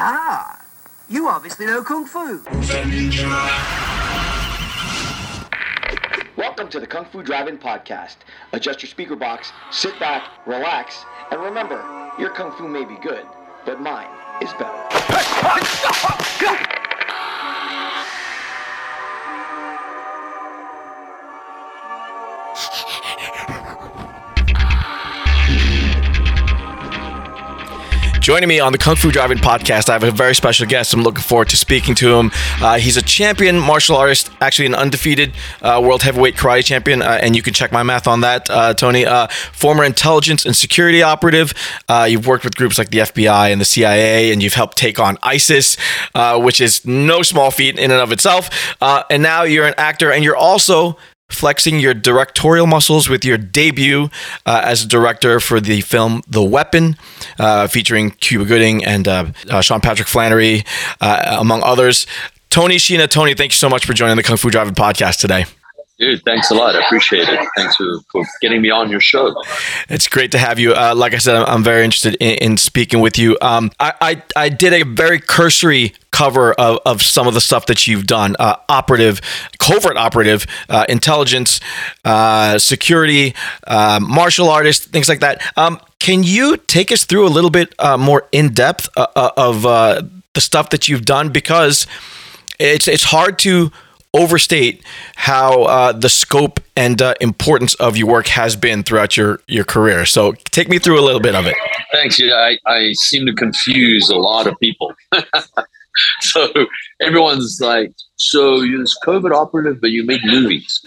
Ah, 0.00 0.64
you 1.08 1.26
obviously 1.26 1.66
know 1.66 1.82
Kung 1.82 2.06
Fu. 2.06 2.44
Welcome 6.36 6.68
to 6.68 6.78
the 6.78 6.86
Kung 6.86 7.04
Fu 7.06 7.20
Drive-In 7.24 7.58
Podcast. 7.58 8.18
Adjust 8.52 8.80
your 8.80 8.90
speaker 8.90 9.16
box, 9.16 9.50
sit 9.72 9.98
back, 9.98 10.22
relax, 10.46 11.04
and 11.32 11.42
remember, 11.42 11.82
your 12.16 12.30
Kung 12.30 12.52
Fu 12.52 12.68
may 12.68 12.84
be 12.84 12.94
good, 13.02 13.26
but 13.66 13.80
mine 13.80 14.06
is 14.40 14.52
better. 14.52 14.86
Joining 28.28 28.50
me 28.50 28.60
on 28.60 28.72
the 28.72 28.78
Kung 28.78 28.94
Fu 28.94 29.10
Drive-In 29.10 29.38
podcast, 29.38 29.88
I 29.88 29.94
have 29.94 30.02
a 30.02 30.10
very 30.10 30.34
special 30.34 30.66
guest. 30.66 30.92
I'm 30.92 31.02
looking 31.02 31.22
forward 31.22 31.48
to 31.48 31.56
speaking 31.56 31.94
to 31.94 32.14
him. 32.14 32.30
Uh, 32.60 32.76
he's 32.76 32.98
a 32.98 33.02
champion 33.02 33.58
martial 33.58 33.96
artist, 33.96 34.30
actually 34.42 34.66
an 34.66 34.74
undefeated 34.74 35.32
uh, 35.62 35.80
world 35.82 36.02
heavyweight 36.02 36.36
karate 36.36 36.62
champion, 36.62 37.00
uh, 37.00 37.18
and 37.22 37.34
you 37.34 37.40
can 37.40 37.54
check 37.54 37.72
my 37.72 37.82
math 37.82 38.06
on 38.06 38.20
that, 38.20 38.50
uh, 38.50 38.74
Tony. 38.74 39.06
Uh, 39.06 39.28
former 39.28 39.82
intelligence 39.82 40.44
and 40.44 40.54
security 40.54 41.02
operative. 41.02 41.54
Uh, 41.88 42.06
you've 42.06 42.26
worked 42.26 42.44
with 42.44 42.54
groups 42.54 42.76
like 42.76 42.90
the 42.90 42.98
FBI 42.98 43.50
and 43.50 43.62
the 43.62 43.64
CIA, 43.64 44.30
and 44.30 44.42
you've 44.42 44.52
helped 44.52 44.76
take 44.76 45.00
on 45.00 45.16
ISIS, 45.22 45.78
which 46.34 46.60
is 46.60 46.84
no 46.84 47.22
small 47.22 47.50
feat 47.50 47.78
in 47.78 47.90
and 47.90 47.98
of 48.02 48.12
itself. 48.12 48.50
and 48.82 49.22
now 49.22 49.44
you're 49.44 49.66
an 49.66 49.74
actor, 49.78 50.12
and 50.12 50.22
you're 50.22 50.36
also 50.36 50.98
flexing 51.28 51.78
your 51.78 51.94
directorial 51.94 52.66
muscles 52.66 53.08
with 53.08 53.24
your 53.24 53.38
debut 53.38 54.10
uh, 54.46 54.62
as 54.64 54.84
a 54.84 54.88
director 54.88 55.40
for 55.40 55.60
the 55.60 55.80
film 55.82 56.22
The 56.26 56.42
Weapon, 56.42 56.96
uh, 57.38 57.66
featuring 57.68 58.10
Cuba 58.12 58.44
Gooding 58.44 58.84
and 58.84 59.06
uh, 59.06 59.26
uh 59.50 59.60
Sean 59.60 59.80
Patrick 59.80 60.08
Flanery, 60.08 60.64
uh, 61.00 61.36
among 61.38 61.62
others. 61.62 62.06
Tony 62.50 62.76
Schiena, 62.76 63.08
Tony, 63.08 63.34
thank 63.34 63.52
you 63.52 63.58
so 63.58 63.68
much 63.68 63.84
for 63.84 63.92
joining 63.92 64.16
the 64.16 64.22
Kung 64.22 64.36
Fu 64.36 64.50
Drive-In 64.50 64.74
podcast 64.74 65.20
today. 65.20 65.44
Dude, 65.98 66.22
thanks 66.24 66.48
a 66.52 66.54
lot. 66.54 66.76
I 66.76 66.86
appreciate 66.86 67.28
it. 67.28 67.48
Thanks 67.56 67.74
for, 67.74 67.98
for 68.12 68.24
getting 68.40 68.62
me 68.62 68.70
on 68.70 68.88
your 68.88 69.00
show. 69.00 69.34
It's 69.88 70.06
great 70.06 70.30
to 70.30 70.38
have 70.38 70.60
you. 70.60 70.72
Uh, 70.72 70.94
like 70.96 71.12
I 71.12 71.18
said, 71.18 71.34
I'm 71.34 71.64
very 71.64 71.84
interested 71.84 72.14
in, 72.20 72.52
in 72.52 72.56
speaking 72.56 73.00
with 73.00 73.18
you. 73.18 73.36
Um, 73.42 73.72
I, 73.80 73.92
I, 74.00 74.22
I, 74.36 74.48
did 74.48 74.72
a 74.72 74.84
very 74.84 75.18
cursory 75.18 75.94
cover 76.12 76.52
of, 76.52 76.78
of 76.86 77.02
some 77.02 77.26
of 77.26 77.34
the 77.34 77.40
stuff 77.40 77.66
that 77.66 77.88
you've 77.88 78.06
done 78.06 78.36
uh, 78.38 78.54
operative, 78.68 79.20
covert 79.58 79.96
operative, 79.96 80.46
uh, 80.68 80.86
intelligence, 80.88 81.58
uh, 82.04 82.60
security, 82.60 83.34
uh, 83.66 83.98
martial 84.00 84.48
artist, 84.48 84.90
things 84.90 85.08
like 85.08 85.18
that. 85.18 85.42
Um, 85.56 85.80
can 85.98 86.22
you 86.22 86.58
take 86.58 86.92
us 86.92 87.06
through 87.06 87.26
a 87.26 87.28
little 87.28 87.50
bit 87.50 87.74
uh, 87.80 87.96
more 87.96 88.28
in 88.30 88.54
depth 88.54 88.88
of 88.96 89.62
the 89.62 90.40
stuff 90.40 90.70
that 90.70 90.86
you've 90.86 91.04
done? 91.04 91.30
Because 91.30 91.88
it's, 92.60 92.86
it's 92.86 93.02
hard 93.02 93.40
to 93.40 93.72
overstate 94.14 94.82
how 95.16 95.64
uh, 95.64 95.92
the 95.92 96.08
scope 96.08 96.60
and 96.76 97.00
uh, 97.02 97.14
importance 97.20 97.74
of 97.74 97.96
your 97.96 98.08
work 98.08 98.26
has 98.28 98.56
been 98.56 98.82
throughout 98.82 99.16
your, 99.16 99.40
your 99.46 99.64
career. 99.64 100.06
So 100.06 100.32
take 100.32 100.68
me 100.68 100.78
through 100.78 100.98
a 100.98 101.04
little 101.04 101.20
bit 101.20 101.34
of 101.34 101.46
it. 101.46 101.56
Thanks. 101.92 102.18
Yeah, 102.18 102.34
I, 102.34 102.58
I 102.66 102.92
seem 102.92 103.26
to 103.26 103.32
confuse 103.32 104.08
a 104.10 104.16
lot 104.16 104.46
of 104.46 104.58
people. 104.60 104.92
so 106.20 106.48
everyone's 107.00 107.60
like, 107.60 107.92
so 108.16 108.60
you're 108.60 108.80
this 108.80 108.96
covert 109.04 109.32
operative, 109.32 109.80
but 109.80 109.90
you 109.90 110.04
make 110.04 110.24
movies. 110.24 110.80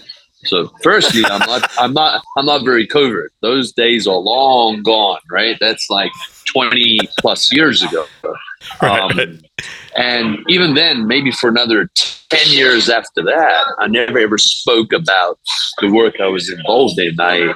So 0.44 0.72
firstly, 0.82 1.22
I'm 1.24 1.38
not 1.40 1.70
I'm 1.78 1.92
not 1.92 2.22
I'm 2.36 2.46
not 2.46 2.64
very 2.64 2.86
covert. 2.86 3.32
Those 3.42 3.72
days 3.72 4.08
are 4.08 4.16
long 4.16 4.82
gone, 4.82 5.20
right? 5.30 5.56
That's 5.60 5.88
like 5.88 6.10
20 6.52 6.98
plus 7.18 7.52
years 7.52 7.82
ago. 7.82 8.06
Um, 8.80 9.40
and 9.96 10.38
even 10.48 10.74
then, 10.74 11.08
maybe 11.08 11.32
for 11.32 11.48
another 11.48 11.90
10 12.28 12.52
years 12.52 12.88
after 12.88 13.22
that, 13.22 13.74
I 13.78 13.88
never 13.88 14.18
ever 14.18 14.38
spoke 14.38 14.92
about 14.92 15.38
the 15.80 15.90
work 15.90 16.20
I 16.20 16.28
was 16.28 16.48
involved 16.48 16.98
in. 16.98 17.20
I, 17.20 17.54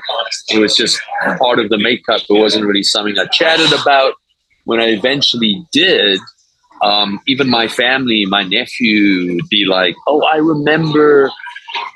it 0.48 0.58
was 0.58 0.76
just 0.76 1.00
part 1.38 1.58
of 1.58 1.68
the 1.68 1.78
makeup. 1.78 2.22
It 2.28 2.32
wasn't 2.32 2.66
really 2.66 2.82
something 2.82 3.16
I 3.18 3.26
chatted 3.26 3.72
about. 3.80 4.14
When 4.64 4.80
I 4.80 4.88
eventually 4.88 5.64
did, 5.72 6.18
um, 6.82 7.20
even 7.26 7.48
my 7.48 7.68
family, 7.68 8.26
my 8.26 8.42
nephew 8.42 9.36
would 9.36 9.48
be 9.48 9.64
like, 9.64 9.94
Oh, 10.06 10.22
I 10.22 10.36
remember 10.36 11.30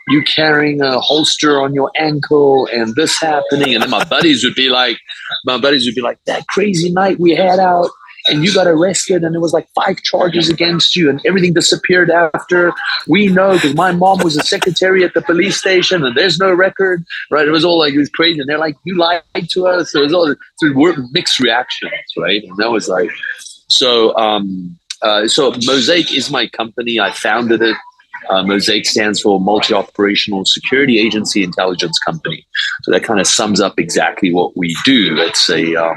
you 0.09 0.23
carrying 0.23 0.81
a 0.83 1.01
holster 1.01 1.61
on 1.61 1.75
your 1.75 1.91
ankle 1.97 2.69
and 2.73 2.95
this 2.95 3.19
happening. 3.21 3.75
And 3.75 3.83
then 3.83 3.91
my 3.91 4.05
buddies 4.05 4.45
would 4.45 4.55
be 4.55 4.69
like, 4.69 4.99
my 5.45 5.59
buddies 5.59 5.87
would 5.87 5.95
be 5.95 6.01
like, 6.01 6.19
that 6.27 6.47
crazy 6.49 6.91
night 6.91 7.19
we 7.19 7.35
had 7.35 7.59
out 7.59 7.91
and 8.29 8.45
you 8.45 8.53
got 8.53 8.67
arrested 8.67 9.25
and 9.25 9.35
there 9.35 9.41
was 9.41 9.53
like 9.53 9.69
five 9.75 9.97
charges 10.03 10.49
against 10.49 10.95
you 10.95 11.09
and 11.09 11.21
everything 11.25 11.55
disappeared 11.55 12.11
after. 12.11 12.73
We 13.07 13.29
know 13.29 13.55
because 13.55 13.75
my 13.75 13.93
mom 13.93 14.19
was 14.23 14.37
a 14.37 14.43
secretary 14.43 15.05
at 15.05 15.15
the 15.15 15.23
police 15.23 15.59
station 15.59 16.05
and 16.05 16.17
there's 16.17 16.39
no 16.39 16.53
record 16.53 17.05
right? 17.31 17.47
It 17.47 17.51
was 17.51 17.65
all 17.65 17.79
like 17.79 17.95
it 17.95 17.99
was 17.99 18.11
crazy. 18.11 18.41
And 18.41 18.49
they're 18.49 18.59
like 18.59 18.77
you 18.85 18.97
lied 18.97 19.23
to 19.51 19.67
us. 19.67 19.93
So 19.93 20.01
it 20.01 20.05
was 20.05 20.15
all 20.15 20.35
so 20.59 20.95
mixed 21.13 21.41
reactions 21.41 21.93
right? 22.17 22.43
And 22.43 22.57
that 22.59 22.71
was 22.71 22.89
like 22.89 23.11
so 23.69 24.17
um 24.17 24.77
uh, 25.03 25.27
so 25.27 25.53
mosaic 25.65 26.15
is 26.15 26.31
my 26.31 26.47
company. 26.47 27.01
I 27.01 27.11
founded 27.13 27.63
it 27.63 27.77
uh, 28.31 28.43
Mosaic 28.45 28.87
stands 28.87 29.21
for 29.21 29.41
Multi 29.41 29.75
Operational 29.75 30.45
Security 30.45 30.99
Agency 30.99 31.43
Intelligence 31.43 31.99
Company. 31.99 32.47
So 32.83 32.93
that 32.93 33.03
kind 33.03 33.21
of 33.21 33.27
sums 33.27 33.61
up 33.61 33.79
exactly 33.79 34.33
what 34.33 34.57
we 34.57 34.77
do. 34.85 35.17
It's 35.19 35.51
a 35.51 35.75
um, 35.77 35.97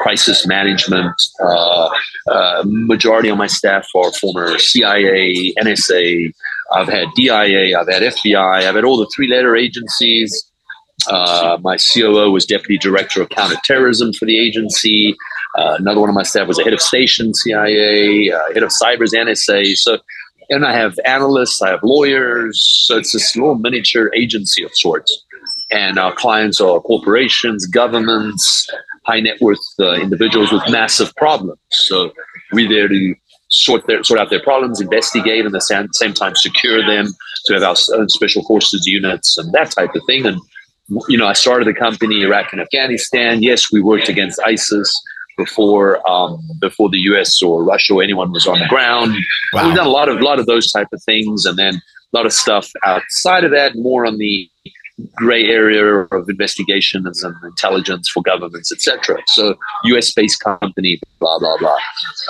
crisis 0.00 0.46
management. 0.46 1.12
Uh, 1.40 1.90
uh, 2.30 2.62
majority 2.66 3.28
of 3.28 3.36
my 3.36 3.48
staff 3.48 3.86
are 3.96 4.12
former 4.12 4.58
CIA, 4.58 5.52
NSA. 5.60 6.32
I've 6.72 6.88
had 6.88 7.08
DIA, 7.16 7.78
I've 7.78 7.88
had 7.88 8.02
FBI, 8.02 8.64
I've 8.64 8.74
had 8.74 8.84
all 8.84 8.96
the 8.96 9.10
three 9.14 9.28
letter 9.28 9.56
agencies. 9.56 10.48
Uh, 11.08 11.58
my 11.62 11.76
COO 11.76 12.30
was 12.30 12.46
deputy 12.46 12.78
director 12.78 13.22
of 13.22 13.28
counterterrorism 13.30 14.12
for 14.12 14.24
the 14.24 14.38
agency. 14.38 15.16
Uh, 15.58 15.76
another 15.78 16.00
one 16.00 16.08
of 16.08 16.14
my 16.14 16.22
staff 16.22 16.46
was 16.46 16.58
a 16.58 16.64
head 16.64 16.72
of 16.72 16.80
station 16.80 17.34
CIA, 17.34 18.30
uh, 18.30 18.52
head 18.54 18.62
of 18.62 18.70
cybers 18.70 19.12
NSA. 19.12 19.76
So 19.76 19.98
and 20.52 20.66
I 20.66 20.74
have 20.74 20.98
analysts, 21.04 21.62
I 21.62 21.70
have 21.70 21.82
lawyers. 21.82 22.60
So 22.86 22.98
it's 22.98 23.12
this 23.12 23.34
little 23.34 23.54
miniature 23.54 24.10
agency 24.14 24.62
of 24.62 24.70
sorts. 24.74 25.24
And 25.70 25.98
our 25.98 26.14
clients 26.14 26.60
are 26.60 26.80
corporations, 26.80 27.66
governments, 27.66 28.68
high 29.06 29.20
net 29.20 29.40
worth 29.40 29.58
uh, 29.80 29.94
individuals 29.94 30.52
with 30.52 30.62
massive 30.70 31.14
problems. 31.16 31.58
So 31.70 32.12
we're 32.52 32.68
there 32.68 32.88
to 32.88 33.14
sort 33.48 33.86
their, 33.86 34.04
sort 34.04 34.20
out 34.20 34.30
their 34.30 34.42
problems, 34.42 34.80
investigate, 34.80 35.44
and 35.44 35.54
at 35.54 35.60
the 35.68 35.88
same, 35.94 36.12
time 36.12 36.36
secure 36.36 36.86
them. 36.86 37.06
To 37.46 37.54
have 37.54 37.64
our 37.64 37.74
own 37.98 38.08
special 38.08 38.44
forces 38.44 38.86
units 38.86 39.36
and 39.36 39.52
that 39.52 39.72
type 39.72 39.92
of 39.96 40.02
thing. 40.06 40.26
And 40.26 40.40
you 41.08 41.18
know, 41.18 41.26
I 41.26 41.32
started 41.32 41.66
the 41.66 41.74
company 41.74 42.22
Iraq 42.22 42.52
and 42.52 42.60
Afghanistan. 42.60 43.42
Yes, 43.42 43.72
we 43.72 43.80
worked 43.80 44.08
against 44.08 44.38
ISIS 44.46 44.94
before 45.36 46.08
um, 46.10 46.40
before 46.60 46.88
the 46.88 46.98
US 46.98 47.42
or 47.42 47.64
Russia 47.64 47.94
or 47.94 48.02
anyone 48.02 48.32
was 48.32 48.46
on 48.46 48.58
the 48.58 48.66
ground. 48.66 49.14
Wow. 49.52 49.66
We've 49.66 49.76
done 49.76 49.86
a 49.86 49.90
lot 49.90 50.08
of 50.08 50.20
lot 50.20 50.38
of 50.38 50.46
those 50.46 50.70
type 50.70 50.88
of 50.92 51.02
things, 51.02 51.44
and 51.44 51.58
then 51.58 51.76
a 51.76 52.16
lot 52.16 52.26
of 52.26 52.32
stuff 52.32 52.70
outside 52.84 53.44
of 53.44 53.50
that, 53.52 53.76
more 53.76 54.06
on 54.06 54.18
the 54.18 54.48
gray 55.16 55.46
area 55.46 55.84
of 55.84 56.28
investigations 56.28 57.22
and 57.24 57.34
intelligence 57.44 58.10
for 58.10 58.22
governments, 58.22 58.70
etc. 58.72 59.18
So 59.28 59.56
US 59.84 60.12
based 60.12 60.40
company, 60.40 61.00
blah 61.18 61.38
blah 61.38 61.56
blah. 61.58 61.78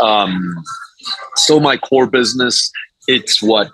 Um, 0.01 0.65
still 1.37 1.61
my 1.61 1.77
core 1.77 2.07
business. 2.07 2.71
It's 3.09 3.43
what 3.43 3.71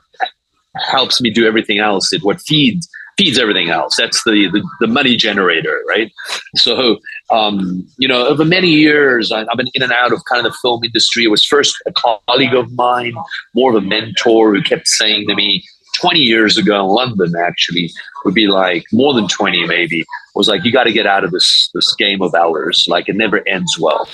helps 0.87 1.21
me 1.21 1.31
do 1.31 1.47
everything 1.47 1.79
else. 1.79 2.13
It 2.13 2.23
what 2.25 2.41
feeds 2.41 2.89
feeds 3.19 3.39
everything 3.39 3.69
else. 3.69 3.97
That's 3.97 4.23
the, 4.25 4.49
the, 4.51 4.67
the 4.81 4.87
money 4.87 5.17
generator, 5.17 5.83
right? 5.89 6.11
So, 6.57 6.99
um, 7.31 7.87
you 7.99 8.09
know, 8.09 8.27
over 8.27 8.45
many 8.45 8.69
years, 8.69 9.31
I, 9.31 9.41
have 9.41 9.57
been 9.57 9.69
in 9.75 9.83
and 9.83 9.93
out 9.93 10.13
of 10.13 10.25
kind 10.25 10.47
of 10.47 10.53
the 10.53 10.59
film 10.63 10.83
industry. 10.85 11.25
It 11.25 11.29
was 11.29 11.45
first 11.45 11.77
a 11.87 11.93
colleague 11.93 12.55
of 12.55 12.73
mine, 12.73 13.15
more 13.55 13.77
of 13.77 13.83
a 13.83 13.87
mentor 13.87 14.55
who 14.55 14.63
kept 14.63 14.89
saying 14.89 15.29
to 15.29 15.35
me 15.35 15.63
20 16.01 16.21
years 16.21 16.57
ago 16.57 16.85
in 16.85 16.95
London, 16.95 17.35
actually, 17.39 17.91
would 18.25 18.35
be 18.35 18.47
like 18.47 18.85
more 18.93 19.13
than 19.13 19.29
20 19.29 19.67
maybe, 19.67 20.05
was 20.35 20.49
like, 20.49 20.65
you 20.65 20.73
got 20.73 20.85
to 20.85 20.93
get 20.93 21.07
out 21.07 21.25
of 21.25 21.33
this, 21.33 21.71
this 21.75 21.95
game 21.97 22.23
of 22.23 22.35
ours. 22.35 22.87
Like 22.89 23.09
it 23.09 23.17
never 23.17 23.47
ends 23.47 23.79
well. 23.79 24.09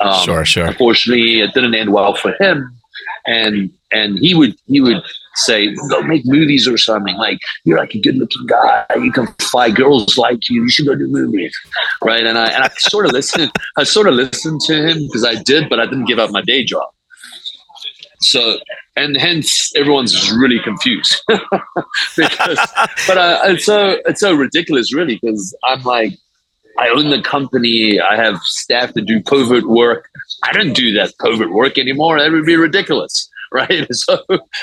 Um, 0.00 0.24
sure, 0.24 0.44
sure. 0.44 0.66
Unfortunately, 0.66 1.40
it 1.40 1.52
didn't 1.54 1.74
end 1.74 1.92
well 1.92 2.14
for 2.14 2.34
him. 2.40 2.72
And, 3.26 3.70
and 3.90 4.18
he 4.18 4.34
would, 4.34 4.54
he 4.66 4.80
would 4.80 5.02
say, 5.40 5.74
go 5.88 6.02
make 6.02 6.24
movies 6.24 6.66
or 6.68 6.76
something. 6.76 7.16
Like, 7.16 7.38
you're 7.64 7.78
like 7.78 7.94
a 7.94 8.00
good 8.00 8.16
looking 8.16 8.46
guy. 8.46 8.84
You 8.96 9.12
can 9.12 9.26
fly. 9.40 9.70
Girls 9.70 10.16
like 10.16 10.48
you. 10.48 10.62
You 10.62 10.70
should 10.70 10.86
go 10.86 10.94
do 10.94 11.08
movies. 11.08 11.56
Right. 12.02 12.26
And 12.26 12.38
I, 12.38 12.50
and 12.50 12.64
I 12.64 12.68
sort 12.78 13.06
of 13.06 13.12
listened, 13.12 13.52
I 13.76 13.84
sort 13.84 14.08
of 14.08 14.14
listened 14.14 14.60
to 14.62 14.74
him 14.74 15.06
because 15.06 15.24
I 15.24 15.42
did, 15.42 15.68
but 15.68 15.80
I 15.80 15.86
didn't 15.86 16.06
give 16.06 16.18
up 16.18 16.30
my 16.30 16.42
day 16.42 16.64
job. 16.64 16.88
So, 18.22 18.58
and 18.96 19.16
hence 19.16 19.74
everyone's 19.76 20.30
really 20.32 20.58
confused 20.60 21.22
because, 22.16 22.58
but 23.06 23.16
uh, 23.16 23.40
it's 23.44 23.64
so, 23.64 23.96
it's 24.04 24.20
so 24.20 24.34
ridiculous 24.34 24.92
really. 24.92 25.18
Cause 25.20 25.56
I'm 25.64 25.82
like, 25.84 26.12
I 26.78 26.88
own 26.88 27.10
the 27.10 27.22
company. 27.22 28.00
I 28.00 28.16
have 28.16 28.38
staff 28.42 28.92
to 28.94 29.00
do 29.00 29.22
covert 29.22 29.66
work. 29.66 30.08
I 30.44 30.52
don't 30.52 30.72
do 30.72 30.92
that 30.94 31.14
covert 31.18 31.52
work 31.52 31.78
anymore. 31.78 32.18
That 32.18 32.30
would 32.32 32.46
be 32.46 32.56
ridiculous. 32.56 33.29
Right. 33.54 33.88
So 33.92 34.18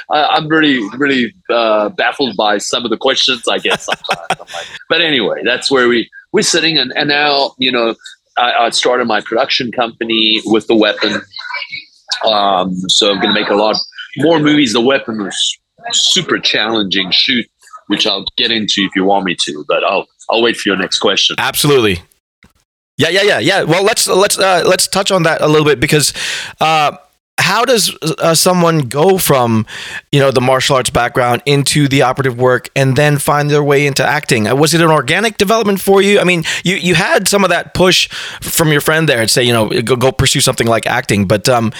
I, 0.09 0.37
am 0.37 0.47
really, 0.47 0.79
really 0.97 1.33
uh, 1.49 1.89
baffled 1.89 2.37
by 2.37 2.57
some 2.57 2.85
of 2.85 2.89
the 2.89 2.97
questions, 2.97 3.43
I 3.47 3.57
get 3.57 3.81
Sometimes. 3.81 4.39
like, 4.39 4.65
but 4.87 5.01
anyway, 5.01 5.41
that's 5.43 5.69
where 5.69 5.89
we, 5.89 6.09
we're 6.31 6.41
sitting. 6.41 6.77
And, 6.77 6.93
and 6.95 7.09
now, 7.09 7.51
you 7.57 7.69
know, 7.69 7.95
I, 8.37 8.53
I 8.53 8.69
started 8.69 9.05
my 9.05 9.19
production 9.19 9.71
company 9.73 10.41
with 10.45 10.67
the 10.67 10.75
weapon. 10.75 11.21
Um, 12.25 12.73
so 12.87 13.11
I'm 13.11 13.19
going 13.19 13.33
to 13.33 13.39
make 13.39 13.49
a 13.49 13.55
lot 13.55 13.75
more 14.19 14.39
movies. 14.39 14.71
The 14.71 14.81
weapon 14.81 15.21
was 15.21 15.57
super 15.91 16.39
challenging 16.39 17.11
shoot, 17.11 17.45
which 17.87 18.07
I'll 18.07 18.25
get 18.37 18.51
into 18.51 18.83
if 18.83 18.95
you 18.95 19.03
want 19.03 19.25
me 19.25 19.35
to, 19.47 19.65
but 19.67 19.83
I'll, 19.83 20.07
I'll 20.29 20.41
wait 20.41 20.55
for 20.55 20.69
your 20.69 20.77
next 20.77 20.99
question. 20.99 21.35
Absolutely. 21.39 22.01
Yeah, 22.97 23.09
yeah, 23.09 23.21
yeah, 23.21 23.39
yeah. 23.39 23.63
Well, 23.63 23.83
let's 23.83 24.07
let's 24.07 24.39
uh, 24.39 24.63
let's 24.65 24.87
touch 24.87 25.11
on 25.11 25.21
that 25.23 25.41
a 25.41 25.47
little 25.47 25.65
bit 25.65 25.79
because 25.79 26.13
uh, 26.59 26.97
how 27.39 27.63
does 27.63 27.95
uh, 28.01 28.33
someone 28.33 28.79
go 28.79 29.17
from 29.17 29.65
you 30.11 30.19
know 30.19 30.31
the 30.31 30.41
martial 30.41 30.75
arts 30.75 30.89
background 30.89 31.41
into 31.45 31.87
the 31.87 32.01
operative 32.01 32.37
work 32.37 32.69
and 32.75 32.95
then 32.95 33.17
find 33.17 33.49
their 33.49 33.63
way 33.63 33.85
into 33.85 34.03
acting? 34.03 34.47
Uh, 34.47 34.55
was 34.55 34.73
it 34.73 34.81
an 34.81 34.89
organic 34.89 35.37
development 35.37 35.79
for 35.79 36.01
you? 36.01 36.19
I 36.19 36.23
mean 36.23 36.43
you 36.63 36.75
you 36.75 36.95
had 36.95 37.27
some 37.27 37.43
of 37.43 37.49
that 37.49 37.73
push 37.73 38.07
from 38.41 38.71
your 38.71 38.81
friend 38.81 39.07
there 39.07 39.21
and 39.21 39.29
say 39.29 39.43
you 39.43 39.53
know 39.53 39.69
go, 39.81 39.95
go 39.95 40.11
pursue 40.11 40.41
something 40.41 40.67
like 40.67 40.87
acting. 40.87 41.27
But 41.27 41.47
um, 41.47 41.71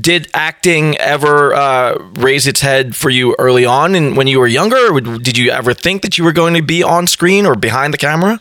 did 0.00 0.28
acting 0.34 0.96
ever 0.98 1.54
uh, 1.54 1.98
raise 2.16 2.46
its 2.46 2.60
head 2.60 2.96
for 2.96 3.10
you 3.10 3.34
early 3.38 3.64
on 3.64 3.94
and 3.94 4.16
when 4.16 4.26
you 4.26 4.40
were 4.40 4.48
younger? 4.48 5.00
Did 5.00 5.38
you 5.38 5.50
ever 5.50 5.72
think 5.72 6.02
that 6.02 6.18
you 6.18 6.24
were 6.24 6.32
going 6.32 6.54
to 6.54 6.62
be 6.62 6.82
on 6.82 7.06
screen 7.06 7.46
or 7.46 7.54
behind 7.54 7.94
the 7.94 7.98
camera? 7.98 8.40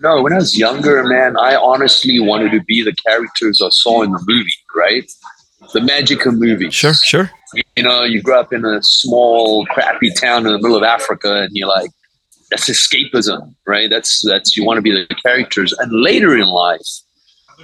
No 0.00 0.22
when 0.22 0.32
i 0.32 0.36
was 0.36 0.56
younger 0.56 1.02
man 1.02 1.36
i 1.36 1.56
honestly 1.56 2.20
wanted 2.20 2.52
to 2.52 2.62
be 2.64 2.84
the 2.84 2.92
characters 2.92 3.60
i 3.60 3.68
saw 3.70 4.02
in 4.02 4.12
the 4.12 4.24
movie 4.28 4.52
right 4.76 5.10
the 5.72 5.80
magic 5.80 6.26
of 6.26 6.34
movies. 6.34 6.74
Sure, 6.74 6.94
sure. 6.94 7.30
You 7.76 7.82
know, 7.82 8.04
you 8.04 8.22
grow 8.22 8.40
up 8.40 8.52
in 8.52 8.64
a 8.64 8.82
small, 8.82 9.64
crappy 9.66 10.10
town 10.12 10.46
in 10.46 10.52
the 10.52 10.58
middle 10.58 10.76
of 10.76 10.82
Africa, 10.82 11.42
and 11.42 11.50
you're 11.52 11.68
like, 11.68 11.90
that's 12.50 12.68
escapism, 12.68 13.54
right? 13.66 13.90
That's 13.90 14.26
that's 14.26 14.56
you 14.56 14.64
want 14.64 14.78
to 14.78 14.82
be 14.82 14.90
the 14.90 15.14
characters. 15.16 15.72
And 15.74 15.90
later 15.92 16.36
in 16.36 16.48
life, 16.48 16.86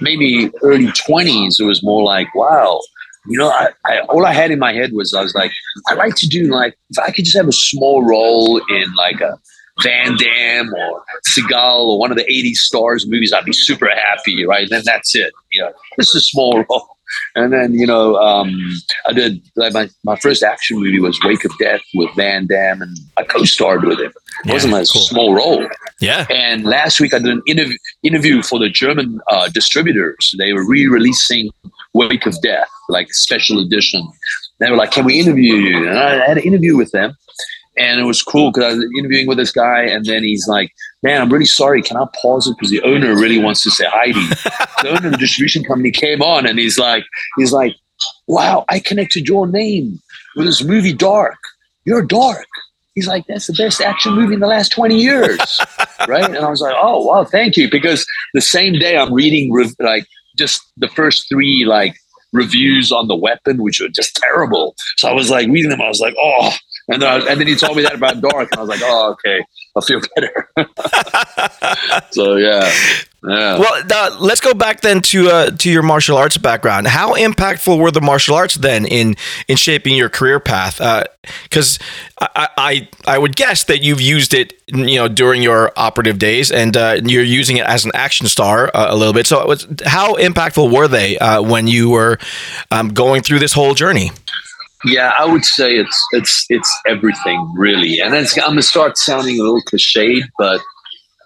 maybe 0.01 0.51
early 0.61 0.91
twenties, 0.91 1.59
it 1.59 1.65
was 1.65 1.83
more 1.83 2.03
like, 2.03 2.33
wow, 2.35 2.79
you 3.27 3.37
know, 3.37 3.49
I, 3.49 3.69
I, 3.85 3.99
all 4.01 4.25
I 4.25 4.33
had 4.33 4.51
in 4.51 4.59
my 4.59 4.73
head 4.73 4.91
was 4.93 5.13
I 5.13 5.21
was 5.21 5.33
like, 5.33 5.51
I 5.87 5.95
like 5.95 6.15
to 6.15 6.27
do 6.27 6.45
like 6.53 6.77
if 6.89 6.99
I 6.99 7.11
could 7.11 7.25
just 7.25 7.37
have 7.37 7.47
a 7.47 7.53
small 7.53 8.05
role 8.05 8.57
in 8.69 8.93
like 8.95 9.21
a 9.21 9.37
Van 9.81 10.15
Damme 10.15 10.73
or 10.73 11.03
Seagal 11.27 11.85
or 11.85 11.99
one 11.99 12.11
of 12.11 12.17
the 12.17 12.23
80s 12.23 12.57
stars 12.57 13.07
movies, 13.07 13.33
I'd 13.33 13.45
be 13.45 13.53
super 13.53 13.89
happy, 13.89 14.45
right? 14.45 14.67
Then 14.69 14.83
that's 14.85 15.15
it. 15.15 15.33
You 15.51 15.63
know, 15.63 15.73
this 15.97 16.09
is 16.09 16.15
a 16.15 16.25
small 16.25 16.63
role. 16.69 16.94
And 17.35 17.51
then, 17.51 17.73
you 17.73 17.85
know, 17.85 18.15
um, 18.15 18.49
I 19.07 19.11
did 19.11 19.41
like 19.57 19.73
my, 19.73 19.89
my 20.05 20.15
first 20.15 20.41
action 20.41 20.79
movie 20.79 21.01
was 21.01 21.19
Wake 21.23 21.43
of 21.43 21.51
Death 21.59 21.81
with 21.93 22.09
Van 22.15 22.47
Damme, 22.47 22.81
and 22.81 22.97
I 23.17 23.23
co-starred 23.23 23.83
with 23.83 23.99
him. 23.99 24.05
It 24.05 24.45
yeah, 24.45 24.53
wasn't 24.53 24.73
a 24.73 24.85
cool. 24.91 25.01
small 25.01 25.35
role. 25.35 25.67
Yeah. 25.99 26.25
And 26.29 26.63
last 26.63 27.01
week 27.01 27.13
I 27.13 27.19
did 27.19 27.27
an 27.27 27.41
interview 27.45 27.77
interview 28.03 28.41
for 28.41 28.57
the 28.57 28.69
German 28.69 29.19
uh, 29.29 29.49
distributors. 29.49 30.33
They 30.37 30.53
were 30.53 30.65
re-releasing 30.67 31.49
Wake 31.93 32.25
of 32.25 32.39
Death, 32.41 32.69
like 32.87 33.13
special 33.13 33.59
edition. 33.59 34.07
They 34.59 34.71
were 34.71 34.77
like, 34.77 34.91
"Can 34.91 35.03
we 35.03 35.19
interview 35.19 35.55
you?" 35.55 35.89
And 35.89 35.99
I 35.99 36.25
had 36.25 36.37
an 36.37 36.43
interview 36.43 36.77
with 36.77 36.91
them, 36.91 37.13
and 37.77 37.99
it 37.99 38.03
was 38.03 38.21
cool 38.23 38.51
because 38.51 38.73
I 38.73 38.77
was 38.77 38.85
interviewing 38.97 39.27
with 39.27 39.37
this 39.37 39.51
guy, 39.51 39.83
and 39.83 40.05
then 40.05 40.23
he's 40.23 40.47
like, 40.47 40.71
"Man, 41.03 41.21
I'm 41.21 41.31
really 41.31 41.45
sorry. 41.45 41.81
Can 41.81 41.97
I 41.97 42.05
pause 42.21 42.47
it 42.47 42.55
because 42.57 42.69
the 42.69 42.81
owner 42.83 43.13
really 43.15 43.39
wants 43.39 43.63
to 43.63 43.71
say 43.71 43.85
hi 43.87 44.11
to 44.11 44.19
you?" 44.19 44.29
the 44.81 44.89
owner 44.89 45.07
of 45.07 45.11
the 45.11 45.17
distribution 45.17 45.63
company 45.63 45.91
came 45.91 46.21
on, 46.21 46.45
and 46.45 46.59
he's 46.59 46.79
like, 46.79 47.03
"He's 47.37 47.51
like, 47.51 47.75
wow, 48.27 48.65
I 48.69 48.79
connected 48.79 49.27
your 49.27 49.47
name 49.47 49.99
with 50.35 50.45
this 50.45 50.63
movie 50.63 50.93
Darc. 50.93 51.35
You're 51.85 52.05
Darc." 52.05 52.45
He's 52.93 53.07
like, 53.07 53.25
"That's 53.27 53.47
the 53.47 53.53
best 53.53 53.81
action 53.81 54.13
movie 54.13 54.35
in 54.35 54.39
the 54.39 54.47
last 54.47 54.71
20 54.71 54.97
years, 54.97 55.39
right?" 56.07 56.25
And 56.25 56.37
I 56.37 56.49
was 56.49 56.61
like, 56.61 56.75
"Oh, 56.77 57.05
wow, 57.05 57.25
thank 57.25 57.57
you." 57.57 57.69
Because 57.69 58.05
the 58.33 58.41
same 58.41 58.73
day 58.73 58.97
I'm 58.97 59.13
reading 59.13 59.53
like 59.79 60.05
just 60.37 60.61
the 60.77 60.87
first 60.87 61.27
three 61.29 61.65
like 61.65 61.95
reviews 62.31 62.91
on 62.91 63.07
the 63.07 63.15
weapon, 63.15 63.61
which 63.61 63.79
were 63.81 63.89
just 63.89 64.15
terrible. 64.15 64.75
So 64.97 65.09
I 65.09 65.13
was 65.13 65.29
like 65.29 65.47
reading 65.49 65.69
them. 65.69 65.81
I 65.81 65.89
was 65.89 65.99
like, 65.99 66.15
"Oh." 66.17 66.53
And 66.87 67.01
then, 67.01 67.09
I, 67.09 67.25
and 67.31 67.39
then 67.39 67.47
he 67.47 67.55
told 67.55 67.77
me 67.77 67.83
that 67.83 67.95
about 67.95 68.21
Darc, 68.21 68.47
and 68.51 68.57
I 68.57 68.61
was 68.61 68.69
like, 68.69 68.81
oh, 68.83 69.11
okay, 69.13 69.43
I 69.75 69.81
feel 69.81 70.01
better. 70.15 70.49
so 72.11 72.35
yeah, 72.35 72.71
yeah. 73.27 73.57
Well, 73.57 73.83
uh, 73.91 74.17
let's 74.19 74.39
go 74.39 74.53
back 74.53 74.81
then 74.81 75.01
to 75.01 75.29
uh, 75.29 75.49
to 75.49 75.71
your 75.71 75.81
martial 75.81 76.15
arts 76.15 76.37
background. 76.37 76.85
How 76.87 77.15
impactful 77.15 77.79
were 77.79 77.89
the 77.89 78.01
martial 78.01 78.35
arts 78.35 78.55
then 78.55 78.85
in 78.85 79.15
in 79.47 79.57
shaping 79.57 79.95
your 79.95 80.09
career 80.09 80.39
path? 80.39 80.77
Because 81.43 81.79
uh, 82.21 82.27
I, 82.35 82.49
I, 82.57 82.89
I 83.07 83.17
would 83.17 83.35
guess 83.35 83.63
that 83.63 83.81
you've 83.81 84.01
used 84.01 84.35
it, 84.35 84.53
you 84.67 84.97
know, 84.97 85.07
during 85.07 85.41
your 85.41 85.71
operative 85.75 86.19
days, 86.19 86.51
and 86.51 86.77
uh, 86.77 87.01
you're 87.03 87.23
using 87.23 87.57
it 87.57 87.65
as 87.65 87.83
an 87.83 87.91
action 87.95 88.27
star 88.27 88.69
uh, 88.75 88.93
a 88.93 88.95
little 88.95 89.13
bit. 89.13 89.25
So, 89.25 89.45
was, 89.47 89.67
how 89.85 90.15
impactful 90.15 90.71
were 90.71 90.87
they 90.87 91.17
uh, 91.17 91.41
when 91.41 91.67
you 91.67 91.89
were 91.89 92.19
um, 92.69 92.89
going 92.89 93.23
through 93.23 93.39
this 93.39 93.53
whole 93.53 93.73
journey? 93.73 94.11
Yeah, 94.85 95.13
I 95.17 95.25
would 95.25 95.45
say 95.45 95.77
it's 95.77 96.05
it's 96.11 96.45
it's 96.49 96.81
everything 96.85 97.53
really, 97.57 97.99
and 97.99 98.13
I'm 98.15 98.25
gonna 98.35 98.61
start 98.61 98.97
sounding 98.97 99.39
a 99.39 99.43
little 99.43 99.61
cliched, 99.63 100.23
but 100.37 100.61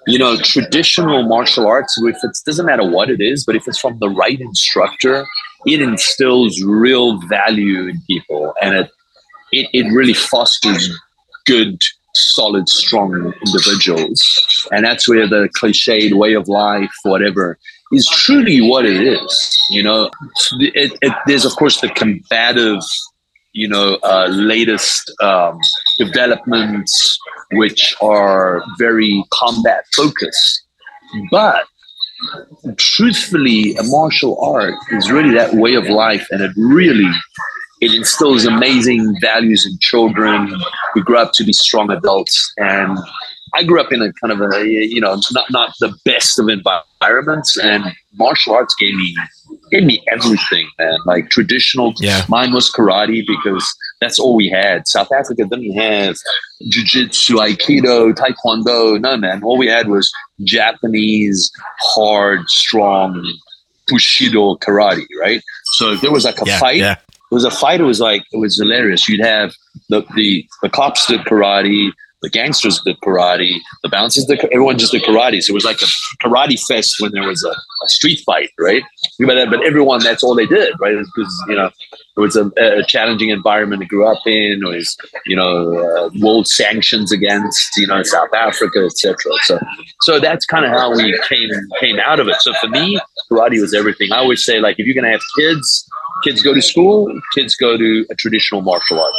you 0.08 0.18
know, 0.18 0.38
traditional 0.38 1.24
martial 1.24 1.68
arts, 1.68 2.00
if 2.02 2.16
it 2.24 2.32
doesn't 2.46 2.66
matter 2.66 2.90
what 2.90 3.10
it 3.10 3.22
is, 3.22 3.46
but 3.46 3.56
if 3.56 3.68
it's 3.68 3.80
from 3.80 4.00
the 4.00 4.10
right 4.10 4.40
instructor, 4.40 5.26
it 5.66 5.82
instills 5.82 6.62
real 6.64 7.20
value 7.28 7.88
in 7.90 8.02
people, 8.08 8.54
and 8.62 8.76
it 8.76 8.92
it, 9.52 9.68
it 9.74 9.92
really 9.92 10.14
fosters 10.14 10.90
good, 11.46 11.82
solid, 12.14 12.70
strong 12.70 13.34
individuals, 13.46 14.24
and 14.72 14.86
that's 14.86 15.08
where 15.08 15.28
the 15.28 15.50
cliched 15.62 16.14
way 16.14 16.34
of 16.34 16.48
life, 16.48 16.92
whatever, 17.04 17.58
is 17.92 18.08
truly 18.08 18.62
what 18.62 18.86
it 18.86 19.02
is. 19.02 19.58
You 19.72 19.84
know, 19.84 20.10
it, 20.60 20.98
it, 21.02 21.14
there's 21.28 21.46
of 21.46 21.56
course 21.58 21.82
the 21.82 21.90
combative 21.90 22.82
you 23.54 23.68
know, 23.68 23.98
uh, 24.04 24.28
latest 24.30 25.12
um, 25.22 25.58
developments 25.98 27.20
which 27.54 27.96
are 28.02 28.64
very 28.78 29.24
combat 29.32 29.84
focused. 29.96 30.64
But 31.32 31.66
truthfully, 32.78 33.76
a 33.76 33.84
martial 33.84 34.40
art 34.42 34.76
is 34.92 35.12
really 35.12 35.34
that 35.34 35.54
way 35.56 35.76
of 35.76 35.86
life, 35.86 36.28
and 36.32 36.42
it 36.42 36.52
really 36.56 37.12
it 37.82 37.94
instills 37.94 38.46
amazing 38.46 39.16
values 39.22 39.66
in 39.66 39.78
children 39.80 40.54
who 40.94 41.04
grow 41.04 41.22
up 41.22 41.32
to 41.34 41.46
be 41.46 41.54
strong 41.54 41.90
adults. 41.90 42.54
And 42.58 42.98
I 43.56 43.64
grew 43.64 43.80
up 43.80 43.92
in 43.92 44.02
a 44.02 44.12
kind 44.14 44.34
of 44.34 44.42
a 44.54 44.68
you 44.68 45.02
know 45.02 45.20
not 45.32 45.46
not 45.50 45.74
the 45.80 45.96
best 46.06 46.40
of 46.40 46.50
environments, 46.50 47.58
and 47.58 47.84
martial 48.14 48.54
arts 48.54 48.76
gave 48.80 48.94
me 48.96 49.16
gave 49.72 49.84
me 49.84 50.04
everything, 50.12 50.68
man. 50.78 50.98
Like 51.06 51.30
traditional, 51.30 51.94
yeah. 52.00 52.24
mine 52.28 52.54
was 52.54 52.72
karate 52.72 53.26
because 53.26 53.66
that's 54.02 54.20
all 54.20 54.36
we 54.36 54.50
had. 54.50 54.88
South 54.88 55.12
Africa 55.12 55.46
didn't 55.46 55.74
have 55.74 56.16
jiu-jitsu, 56.70 57.36
aikido, 57.36 58.14
taekwondo. 58.14 59.00
No, 59.00 59.18
man. 59.18 59.44
All 59.44 59.58
we 59.58 59.68
had 59.68 59.88
was 59.88 60.12
Japanese, 60.44 61.52
hard, 61.80 62.48
strong, 62.50 63.26
bushido 63.88 64.56
karate, 64.58 65.06
right? 65.20 65.42
So 65.74 65.92
if 65.92 66.02
there 66.02 66.12
was 66.12 66.26
like 66.26 66.42
a 66.42 66.46
yeah, 66.46 66.60
fight, 66.60 66.78
yeah. 66.78 66.94
it 66.94 67.34
was 67.34 67.44
a 67.44 67.52
fight. 67.52 67.82
It 67.82 67.86
was 67.86 68.00
like 68.00 68.24
it 68.32 68.38
was 68.38 68.58
hilarious. 68.58 69.08
You'd 69.10 69.26
have 69.26 69.54
the 69.90 70.02
the 70.16 70.48
the 70.62 70.70
cops 70.70 71.08
did 71.08 71.22
karate, 71.22 71.92
the 72.22 72.30
gangsters 72.30 72.82
did 72.82 72.98
karate, 73.00 73.56
the 73.82 73.90
bouncers 73.90 74.26
did, 74.26 74.40
everyone 74.52 74.78
just 74.78 74.92
did 74.92 75.04
karate. 75.04 75.42
So 75.42 75.52
it 75.52 75.54
was 75.54 75.64
like 75.64 75.82
a 75.82 75.88
karate 76.22 76.60
fest 76.68 76.96
when 77.00 77.12
there 77.14 77.26
was 77.28 77.44
a, 77.44 77.52
a 77.52 77.90
street 77.90 78.20
fight, 78.26 78.50
right? 78.60 78.84
But, 79.20 79.50
but 79.50 79.66
everyone, 79.66 80.04
that's 80.04 80.22
all 80.22 80.36
they 80.36 80.46
did, 80.46 80.74
right? 80.80 80.98
Because, 80.98 81.44
you 81.48 81.56
know, 81.56 81.70
it 82.18 82.20
was 82.20 82.36
a, 82.36 82.52
a, 82.58 82.84
challenging 82.86 83.30
environment 83.30 83.82
to 83.82 83.88
grow 83.88 84.12
up 84.12 84.26
in. 84.26 84.62
It 84.64 84.68
was, 84.68 84.98
you 85.26 85.36
know, 85.36 85.78
uh, 85.78 86.10
world 86.20 86.48
sanctions 86.48 87.14
against, 87.14 87.78
you 87.78 87.88
know, 87.88 88.04
South 88.04 88.34
Africa, 88.34 88.80
etc. 88.86 89.16
So, 89.44 89.60
so 90.02 90.20
that's 90.20 90.46
kind 90.46 90.66
of 90.66 90.72
how 90.72 90.94
we 90.94 91.18
came 91.30 91.50
came 91.80 92.00
out 92.00 92.20
of 92.20 92.28
it. 92.28 92.36
So 92.42 92.54
for 92.60 92.68
me, 92.68 93.00
karate 93.32 93.62
was 93.62 93.74
everything. 93.74 94.12
I 94.12 94.18
always 94.18 94.44
say, 94.44 94.60
like, 94.60 94.76
if 94.80 94.86
you're 94.86 95.02
to 95.02 95.10
have 95.10 95.22
kids, 95.38 95.90
kids 96.24 96.42
go 96.42 96.54
to 96.54 96.62
school, 96.62 97.08
kids 97.34 97.56
go 97.56 97.78
to 97.78 98.06
a 98.10 98.16
traditional 98.16 98.62
martial 98.62 99.00
art. 99.00 99.14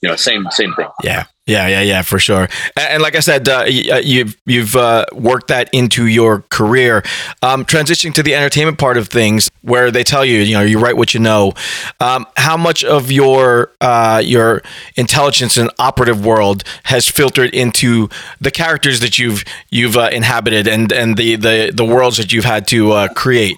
You 0.00 0.08
know, 0.08 0.16
same 0.16 0.46
same 0.50 0.74
thing. 0.74 0.88
Yeah. 1.02 1.24
Yeah, 1.44 1.66
yeah, 1.66 1.80
yeah, 1.80 2.02
for 2.02 2.20
sure. 2.20 2.48
And, 2.76 3.02
like 3.02 3.16
I 3.16 3.20
said, 3.20 3.48
uh, 3.48 3.62
uh 3.62 3.64
you've 3.64 4.36
you've 4.46 4.76
uh, 4.76 5.06
worked 5.12 5.48
that 5.48 5.68
into 5.72 6.06
your 6.06 6.42
career. 6.50 7.02
Um, 7.42 7.64
transitioning 7.64 8.14
to 8.14 8.22
the 8.22 8.36
entertainment 8.36 8.78
part 8.78 8.96
of 8.96 9.08
things, 9.08 9.50
where 9.62 9.90
they 9.90 10.04
tell 10.04 10.24
you, 10.24 10.38
you 10.38 10.54
know, 10.54 10.62
you 10.62 10.78
write 10.78 10.96
what 10.96 11.14
you 11.14 11.20
know. 11.20 11.52
Um, 11.98 12.26
how 12.36 12.56
much 12.56 12.84
of 12.84 13.10
your 13.10 13.72
uh, 13.80 14.22
your 14.24 14.62
intelligence 14.94 15.56
and 15.56 15.68
operative 15.80 16.24
world 16.24 16.62
has 16.84 17.08
filtered 17.08 17.52
into 17.52 18.08
the 18.40 18.52
characters 18.52 19.00
that 19.00 19.18
you've 19.18 19.42
you've 19.68 19.96
uh, 19.96 20.10
inhabited 20.12 20.68
and 20.68 20.92
and 20.92 21.16
the, 21.16 21.34
the 21.34 21.72
the 21.74 21.84
worlds 21.84 22.18
that 22.18 22.32
you've 22.32 22.44
had 22.44 22.68
to 22.68 22.92
uh, 22.92 23.08
create? 23.14 23.56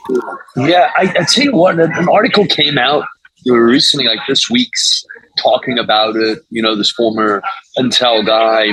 Yeah, 0.56 0.90
I, 0.96 1.02
I 1.02 1.24
tell 1.24 1.44
you 1.44 1.52
what, 1.52 1.78
an 1.78 2.08
article 2.08 2.46
came 2.46 2.78
out 2.78 3.04
recently, 3.44 4.06
like 4.06 4.20
this 4.26 4.48
week's 4.48 5.04
talking 5.38 5.78
about 5.78 6.16
it. 6.16 6.40
You 6.50 6.62
know, 6.62 6.74
this 6.74 6.90
former 6.90 7.42
Intel 7.78 8.24
guy 8.24 8.68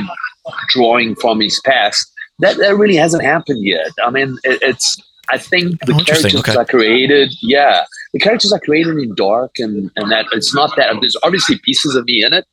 drawing 0.67 1.15
from 1.15 1.39
his 1.39 1.59
past. 1.61 2.11
That 2.39 2.57
that 2.57 2.75
really 2.75 2.95
hasn't 2.95 3.23
happened 3.23 3.63
yet. 3.63 3.91
I 4.03 4.09
mean, 4.09 4.37
it, 4.43 4.61
it's. 4.61 4.97
I 5.29 5.37
think 5.37 5.79
the 5.85 5.93
oh, 5.93 6.03
characters 6.03 6.35
okay. 6.35 6.57
I 6.57 6.65
created, 6.65 7.33
yeah, 7.41 7.85
the 8.11 8.19
characters 8.19 8.51
I 8.51 8.59
created 8.59 8.97
in 8.97 9.15
Darc, 9.15 9.59
and 9.59 9.89
and 9.95 10.11
that 10.11 10.25
it's 10.33 10.53
not 10.53 10.75
that 10.75 10.93
there's 10.99 11.15
obviously 11.23 11.59
pieces 11.59 11.95
of 11.95 12.05
me 12.05 12.23
in 12.23 12.33
it, 12.33 12.45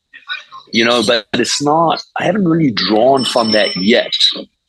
you 0.72 0.84
know, 0.84 1.02
but 1.04 1.26
it's 1.32 1.62
not. 1.62 2.02
I 2.16 2.24
haven't 2.24 2.46
really 2.46 2.70
drawn 2.70 3.24
from 3.24 3.52
that 3.52 3.74
yet, 3.76 4.12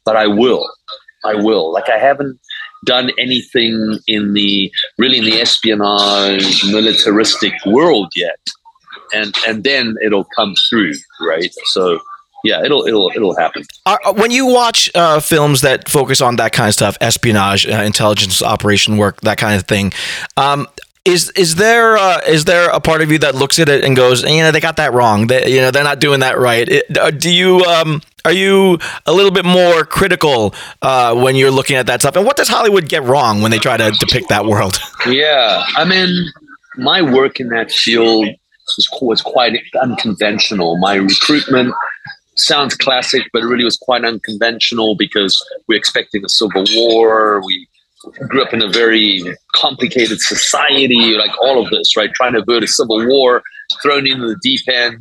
but 0.05 0.15
I 0.15 0.27
will. 0.27 0.67
I 1.25 1.35
will. 1.35 1.71
Like 1.73 1.89
I 1.89 1.99
haven't 1.99 2.39
done 2.85 3.11
anything 3.19 3.99
in 4.07 4.33
the 4.33 4.71
really 4.97 5.17
in 5.17 5.25
the 5.25 5.41
espionage 5.41 6.63
militaristic 6.71 7.53
world 7.65 8.09
yet 8.15 8.39
and 9.13 9.33
and 9.47 9.63
then 9.63 9.95
it'll 10.03 10.27
come 10.35 10.55
through, 10.69 10.93
right? 11.21 11.53
So 11.65 11.99
yeah, 12.43 12.63
it'll 12.63 12.85
it'll 12.85 13.11
it'll 13.15 13.35
happen. 13.35 13.63
Uh, 13.85 13.97
when 14.13 14.31
you 14.31 14.45
watch 14.45 14.89
uh, 14.95 15.19
films 15.19 15.61
that 15.61 15.89
focus 15.89 16.21
on 16.21 16.37
that 16.37 16.53
kind 16.53 16.69
of 16.69 16.73
stuff, 16.73 16.97
espionage, 17.01 17.67
uh, 17.67 17.83
intelligence 17.83 18.41
operation 18.41 18.97
work, 18.97 19.19
that 19.21 19.37
kind 19.37 19.55
of 19.55 19.63
thing, 19.67 19.91
um, 20.37 20.67
is 21.05 21.31
is 21.31 21.55
there 21.55 21.97
uh, 21.97 22.21
is 22.27 22.45
there 22.45 22.69
a 22.69 22.79
part 22.79 23.01
of 23.01 23.11
you 23.11 23.19
that 23.19 23.35
looks 23.35 23.59
at 23.59 23.69
it 23.69 23.83
and 23.83 23.95
goes, 23.95 24.23
you 24.23 24.41
know, 24.41 24.51
they 24.51 24.59
got 24.59 24.77
that 24.77 24.93
wrong. 24.93 25.27
They, 25.27 25.49
you 25.49 25.61
know, 25.61 25.71
they're 25.71 25.83
not 25.83 25.99
doing 25.99 26.21
that 26.21 26.37
right. 26.37 26.67
It, 26.67 26.97
uh, 26.97 27.11
do 27.11 27.29
you 27.29 27.63
um, 27.65 28.01
are 28.25 28.31
you 28.31 28.77
a 29.05 29.13
little 29.13 29.31
bit 29.31 29.45
more 29.45 29.85
critical 29.85 30.53
uh, 30.81 31.15
when 31.15 31.35
you're 31.35 31.51
looking 31.51 31.75
at 31.75 31.87
that 31.87 32.01
stuff? 32.01 32.15
And 32.15 32.25
what 32.25 32.37
does 32.37 32.47
Hollywood 32.47 32.87
get 32.87 33.03
wrong 33.03 33.41
when 33.41 33.51
they 33.51 33.57
try 33.59 33.77
to 33.77 33.91
depict 33.91 34.29
that 34.29 34.45
world? 34.45 34.79
Yeah, 35.07 35.63
I 35.75 35.85
mean, 35.85 36.31
my 36.77 37.01
work 37.01 37.39
in 37.39 37.49
that 37.49 37.71
field 37.71 38.27
was, 38.77 38.87
was 39.01 39.21
quite 39.21 39.53
unconventional. 39.81 40.77
My 40.77 40.95
recruitment 40.95 41.73
sounds 42.35 42.75
classic, 42.75 43.23
but 43.33 43.43
it 43.43 43.45
really 43.45 43.63
was 43.63 43.77
quite 43.77 44.05
unconventional 44.05 44.95
because 44.95 45.41
we're 45.67 45.77
expecting 45.77 46.23
a 46.23 46.29
civil 46.29 46.63
war. 46.75 47.41
We 47.45 47.67
grew 48.27 48.41
up 48.41 48.53
in 48.53 48.61
a 48.61 48.69
very 48.69 49.23
complicated 49.55 50.19
society, 50.21 51.15
like 51.17 51.31
all 51.41 51.63
of 51.63 51.69
this, 51.69 51.97
right? 51.97 52.13
Trying 52.13 52.33
to 52.33 52.39
avert 52.39 52.63
a 52.63 52.67
civil 52.67 53.05
war, 53.07 53.43
thrown 53.81 54.07
into 54.07 54.27
the 54.27 54.39
deep 54.41 54.61
end. 54.67 54.99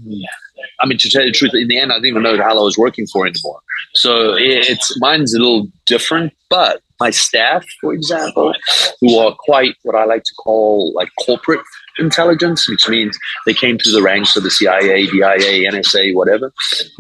I 0.81 0.87
mean, 0.87 0.99
to 0.99 1.11
tell 1.11 1.23
you 1.23 1.31
the 1.31 1.39
truth, 1.39 1.55
in 1.55 1.69
the 1.69 1.79
end, 1.79 1.93
I 1.93 1.97
didn't 1.97 2.09
even 2.09 2.23
know 2.23 2.37
how 2.43 2.59
I 2.59 2.63
was 2.63 2.77
working 2.77 3.07
for 3.07 3.27
anymore. 3.27 3.61
So 3.95 4.35
it's 4.37 4.99
mine's 5.01 5.35
a 5.35 5.39
little 5.39 5.69
different, 5.87 6.33
but 6.51 6.83
my 7.01 7.11
staff, 7.11 7.65
for 7.81 7.93
example, 7.93 8.53
who 9.01 9.19
are 9.19 9.35
quite 9.39 9.77
what 9.83 9.95
I 9.95 10.05
like 10.05 10.25
to 10.25 10.35
call 10.35 10.93
like 10.95 11.09
corporate 11.25 11.61
intelligence, 11.99 12.69
which 12.69 12.89
means 12.89 13.19
they 13.47 13.55
came 13.55 13.79
through 13.79 13.93
the 13.93 14.03
ranks 14.03 14.37
of 14.37 14.43
the 14.43 14.51
CIA, 14.51 15.07
DIA, 15.07 15.71
NSA, 15.71 16.15
whatever. 16.15 16.53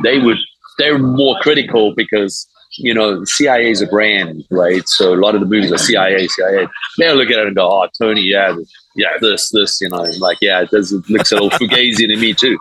They 0.03 0.19
would 0.19 0.39
they're 0.79 0.99
more 0.99 1.37
critical 1.41 1.95
because 1.95 2.47
you 2.79 2.95
know 2.95 3.25
CIA 3.25 3.71
is 3.71 3.83
a 3.83 3.87
brand, 3.87 4.45
right? 4.51 4.87
So 4.89 5.13
a 5.13 5.17
lot 5.17 5.35
of 5.35 5.41
the 5.41 5.47
movies 5.47 5.73
are 5.73 5.79
CIA, 5.79 6.27
CIA. 6.29 6.69
They'll 6.99 7.17
look 7.17 7.31
at 7.31 7.39
it 7.39 7.47
and 7.49 7.57
go, 7.57 7.69
"Oh, 7.69 7.89
Tony, 8.01 8.23
yeah, 8.23 8.57
yeah, 8.95 9.19
this, 9.21 9.51
this, 9.51 9.81
you 9.81 9.89
know, 9.89 10.07
like 10.19 10.39
yeah, 10.41 10.63
it 10.63 10.71
does 10.71 10.93
it 10.93 11.09
looks 11.11 11.33
a 11.33 11.35
little 11.35 11.51
fugazi 11.51 12.07
to 12.07 12.17
me 12.17 12.33
too, 12.33 12.59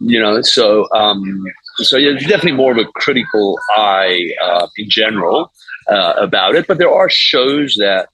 you 0.00 0.20
know." 0.20 0.40
So 0.42 0.88
um, 0.92 1.44
so 1.78 1.96
yeah, 1.96 2.12
definitely 2.18 2.52
more 2.52 2.72
of 2.72 2.78
a 2.78 2.86
critical 2.94 3.58
eye 3.76 4.32
uh, 4.42 4.68
in 4.76 4.88
general 4.88 5.52
uh, 5.88 6.14
about 6.16 6.54
it. 6.54 6.66
But 6.66 6.78
there 6.78 6.92
are 6.92 7.10
shows 7.10 7.74
that 7.78 8.08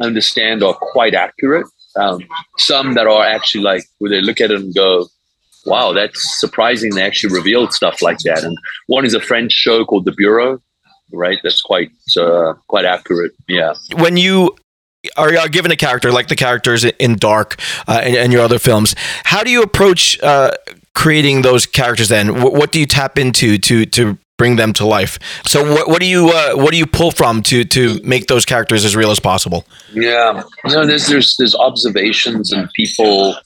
understand 0.00 0.62
are 0.62 0.74
quite 0.74 1.14
accurate 1.14 1.66
um, 1.96 2.20
some 2.58 2.94
that 2.94 3.06
are 3.06 3.24
actually 3.24 3.62
like 3.62 3.84
where 3.98 4.10
they 4.10 4.20
look 4.20 4.40
at 4.40 4.50
it 4.50 4.60
and 4.60 4.74
go, 4.74 5.06
wow, 5.66 5.92
that's 5.92 6.40
surprising. 6.40 6.94
They 6.94 7.02
actually 7.02 7.34
revealed 7.34 7.72
stuff 7.72 8.02
like 8.02 8.18
that. 8.20 8.44
And 8.44 8.56
one 8.86 9.04
is 9.04 9.14
a 9.14 9.20
French 9.20 9.52
show 9.52 9.84
called 9.84 10.04
The 10.04 10.12
Bureau, 10.12 10.60
right? 11.12 11.38
That's 11.42 11.60
quite 11.60 11.90
uh, 12.18 12.54
quite 12.68 12.84
accurate. 12.84 13.32
Yeah. 13.48 13.74
When 13.96 14.16
you 14.16 14.56
are 15.16 15.48
given 15.48 15.72
a 15.72 15.76
character 15.76 16.12
like 16.12 16.28
the 16.28 16.36
characters 16.36 16.84
in 16.84 17.16
Darc 17.16 17.58
uh, 17.88 18.00
and, 18.04 18.16
and, 18.16 18.32
your 18.32 18.42
other 18.42 18.60
films, 18.60 18.94
how 19.24 19.42
do 19.42 19.50
you 19.50 19.62
approach 19.62 20.20
uh, 20.22 20.52
creating 20.94 21.42
those 21.42 21.66
characters? 21.66 22.08
Then, 22.08 22.40
what, 22.40 22.52
what 22.52 22.72
do 22.72 22.78
you 22.78 22.86
tap 22.86 23.18
into 23.18 23.58
to 23.58 23.86
to 23.86 24.18
bring 24.38 24.56
them 24.56 24.72
to 24.74 24.86
life. 24.86 25.18
So 25.46 25.62
what, 25.72 25.88
what 25.88 26.00
do 26.00 26.06
you 26.06 26.30
uh, 26.30 26.54
what 26.54 26.72
do 26.72 26.76
you 26.76 26.86
pull 26.86 27.10
from 27.10 27.42
to 27.44 27.64
to 27.64 28.00
make 28.02 28.26
those 28.26 28.44
characters 28.44 28.84
as 28.84 28.96
real 28.96 29.10
as 29.10 29.20
possible? 29.20 29.64
Yeah, 29.92 30.42
you 30.64 30.74
know, 30.74 30.86
there's 30.86 31.06
there's 31.06 31.36
there's 31.36 31.54
observations 31.54 32.52
and 32.52 32.70
people 32.72 33.36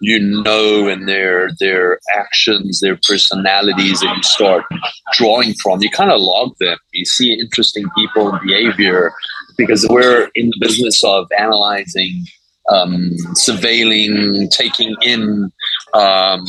you 0.00 0.18
know 0.18 0.88
and 0.88 1.08
their 1.08 1.50
their 1.60 2.00
actions, 2.14 2.80
their 2.80 2.98
personalities 3.08 4.00
that 4.00 4.16
you 4.16 4.22
start 4.22 4.64
drawing 5.12 5.54
from. 5.54 5.80
You 5.80 5.90
kind 5.90 6.10
of 6.10 6.20
log 6.20 6.56
them. 6.58 6.76
You 6.92 7.04
see 7.04 7.32
interesting 7.38 7.86
people 7.96 8.34
and 8.34 8.46
behavior 8.46 9.12
because 9.56 9.86
we're 9.88 10.28
in 10.34 10.46
the 10.48 10.58
business 10.60 11.02
of 11.04 11.28
analyzing 11.38 12.24
um, 12.68 13.10
surveilling, 13.34 14.50
taking 14.50 14.96
in 15.02 15.50
um, 15.94 16.46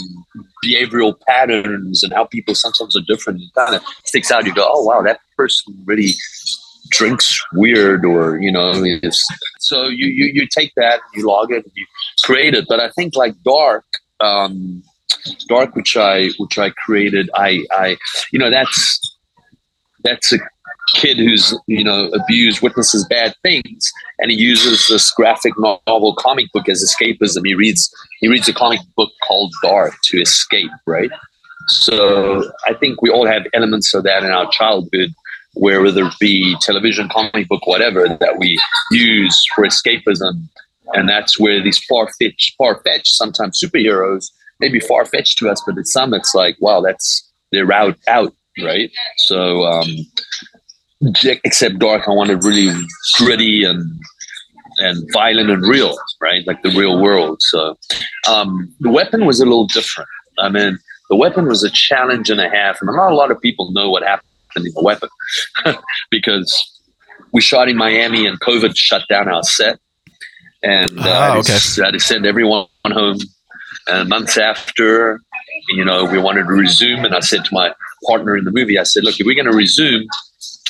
behavioral 0.66 1.20
patterns 1.28 2.04
and 2.04 2.14
how 2.14 2.26
people 2.26 2.56
sometimes 2.56 2.96
are 2.96 3.02
different. 3.08 3.42
It 3.42 3.54
kind 3.56 3.76
of 3.76 3.84
sticks 4.06 4.32
out. 4.32 4.46
You 4.46 4.54
go, 4.54 4.68
oh 4.68 4.84
wow, 4.84 5.02
that 5.02 5.20
person 5.38 5.74
really 5.86 6.14
drinks 6.90 7.44
weird, 7.54 8.06
or 8.06 8.40
you 8.40 8.52
know, 8.52 8.84
so 9.60 9.88
you, 9.88 10.08
you 10.08 10.32
you 10.34 10.48
take 10.48 10.74
that, 10.76 11.02
you 11.14 11.26
log 11.26 11.52
it, 11.52 11.66
you 11.76 11.86
create 12.24 12.54
it. 12.54 12.66
But 12.68 12.80
I 12.80 12.90
think 12.92 13.16
like 13.16 13.36
Darc. 13.46 13.84
Um, 14.20 14.84
Darc 15.50 15.74
which 15.76 15.96
i 15.96 16.30
which 16.38 16.58
i 16.58 16.70
created 16.72 17.30
i 17.36 17.64
i 17.72 17.98
you 18.32 18.40
know 18.40 18.50
that's 18.50 19.00
that's 20.04 20.34
a 20.34 20.38
kid 20.96 21.18
who's 21.18 21.58
you 21.68 21.84
know 21.84 22.10
abused 22.10 22.62
witnesses 22.62 23.06
bad 23.10 23.34
things 23.42 23.92
and 24.20 24.32
he 24.32 24.38
uses 24.38 24.88
this 24.88 25.12
graphic 25.12 25.54
novel 25.58 26.16
comic 26.16 26.52
book 26.54 26.68
as 26.70 26.84
escapism. 26.84 27.46
He 27.46 27.56
reads 27.56 27.92
he 28.20 28.28
reads 28.28 28.48
a 28.48 28.54
comic 28.54 28.80
book 28.96 29.12
called 29.26 29.54
Darc 29.64 29.94
to 30.06 30.22
escape 30.22 30.72
right? 30.86 31.12
So 31.68 32.52
i 32.68 32.74
think 32.74 33.02
we 33.02 33.10
all 33.10 33.26
have 33.26 33.44
elements 33.54 33.94
of 33.94 34.04
that 34.04 34.24
in 34.24 34.32
our 34.32 34.50
childhood 34.52 35.14
where 35.54 35.82
whether 35.82 36.06
it 36.06 36.14
be 36.20 36.56
television 36.62 37.08
comic 37.10 37.48
book 37.48 37.66
whatever 37.68 38.08
that 38.08 38.38
we 38.38 38.60
use 38.92 39.40
for 39.56 39.64
escapism. 39.64 40.48
And 40.94 41.08
that's 41.08 41.40
where 41.40 41.64
these 41.64 41.84
far-fetched 41.86 42.56
far-fetched 42.58 43.08
sometimes 43.08 43.62
superheroes 43.64 44.32
may 44.60 44.70
be 44.70 44.80
far-fetched 44.80 45.38
to 45.40 45.50
us 45.50 45.62
but 45.66 45.78
at 45.78 45.88
some 45.88 46.14
it's 46.14 46.36
like 46.36 46.56
wow 46.60 46.82
that's 46.82 47.32
they're 47.52 47.72
out 47.72 47.98
out 48.08 48.34
right? 48.62 48.92
So 49.28 49.64
um 49.64 49.88
except 51.44 51.76
Darc 51.76 52.08
i 52.08 52.12
wanted 52.12 52.44
really 52.44 52.70
gritty 53.18 53.64
and 53.64 54.00
and 54.78 55.08
violent 55.14 55.50
and 55.50 55.62
real 55.64 55.96
right? 56.24 56.46
Like 56.48 56.64
the 56.64 56.70
real 56.70 57.02
world. 57.02 57.42
So 57.42 57.78
um, 58.28 58.74
the 58.80 58.90
weapon 58.90 59.26
was 59.26 59.40
a 59.40 59.46
little 59.46 59.68
different. 59.68 60.10
I 60.40 60.50
mean 60.50 60.80
the 61.10 61.16
weapon 61.16 61.48
was 61.48 61.64
a 61.64 61.70
challenge 61.70 62.30
and 62.30 62.40
a 62.40 62.50
half 62.50 62.82
and 62.82 62.90
not 62.96 63.12
a 63.12 63.16
lot 63.16 63.30
of 63.30 63.40
people 63.42 63.72
know 63.72 63.90
what 63.90 64.04
happened 64.04 64.28
in 64.56 64.64
the 64.64 64.82
weapon 64.82 65.10
because 66.12 66.50
we 67.34 67.42
shot 67.42 67.68
in 67.68 67.76
miami 67.76 68.26
and 68.26 68.40
covid 68.40 68.76
shut 68.76 69.04
down 69.10 69.28
our 69.28 69.44
set. 69.44 69.80
And 70.64 70.98
uh, 70.98 71.34
oh, 71.36 71.40
okay. 71.40 71.54
I, 71.54 71.86
had 71.86 71.92
to 71.92 72.00
send 72.00 72.26
everyone 72.26 72.68
home. 72.86 73.18
And 73.88 74.08
months 74.08 74.38
after 74.38 75.20
you 75.70 75.84
know 75.84 76.06
we 76.06 76.18
wanted 76.18 76.44
to 76.44 76.54
resume 76.54 77.06
and 77.06 77.16
i 77.16 77.20
said 77.20 77.44
to 77.46 77.54
my 77.54 77.74
partner 78.08 78.36
in 78.38 78.44
the 78.44 78.52
movie 78.52 78.78
i 78.78 78.84
said 78.84 79.04
look 79.04 79.20
if 79.20 79.26
we're 79.26 79.36
going 79.36 79.50
to 79.50 79.58
resume 79.58 80.06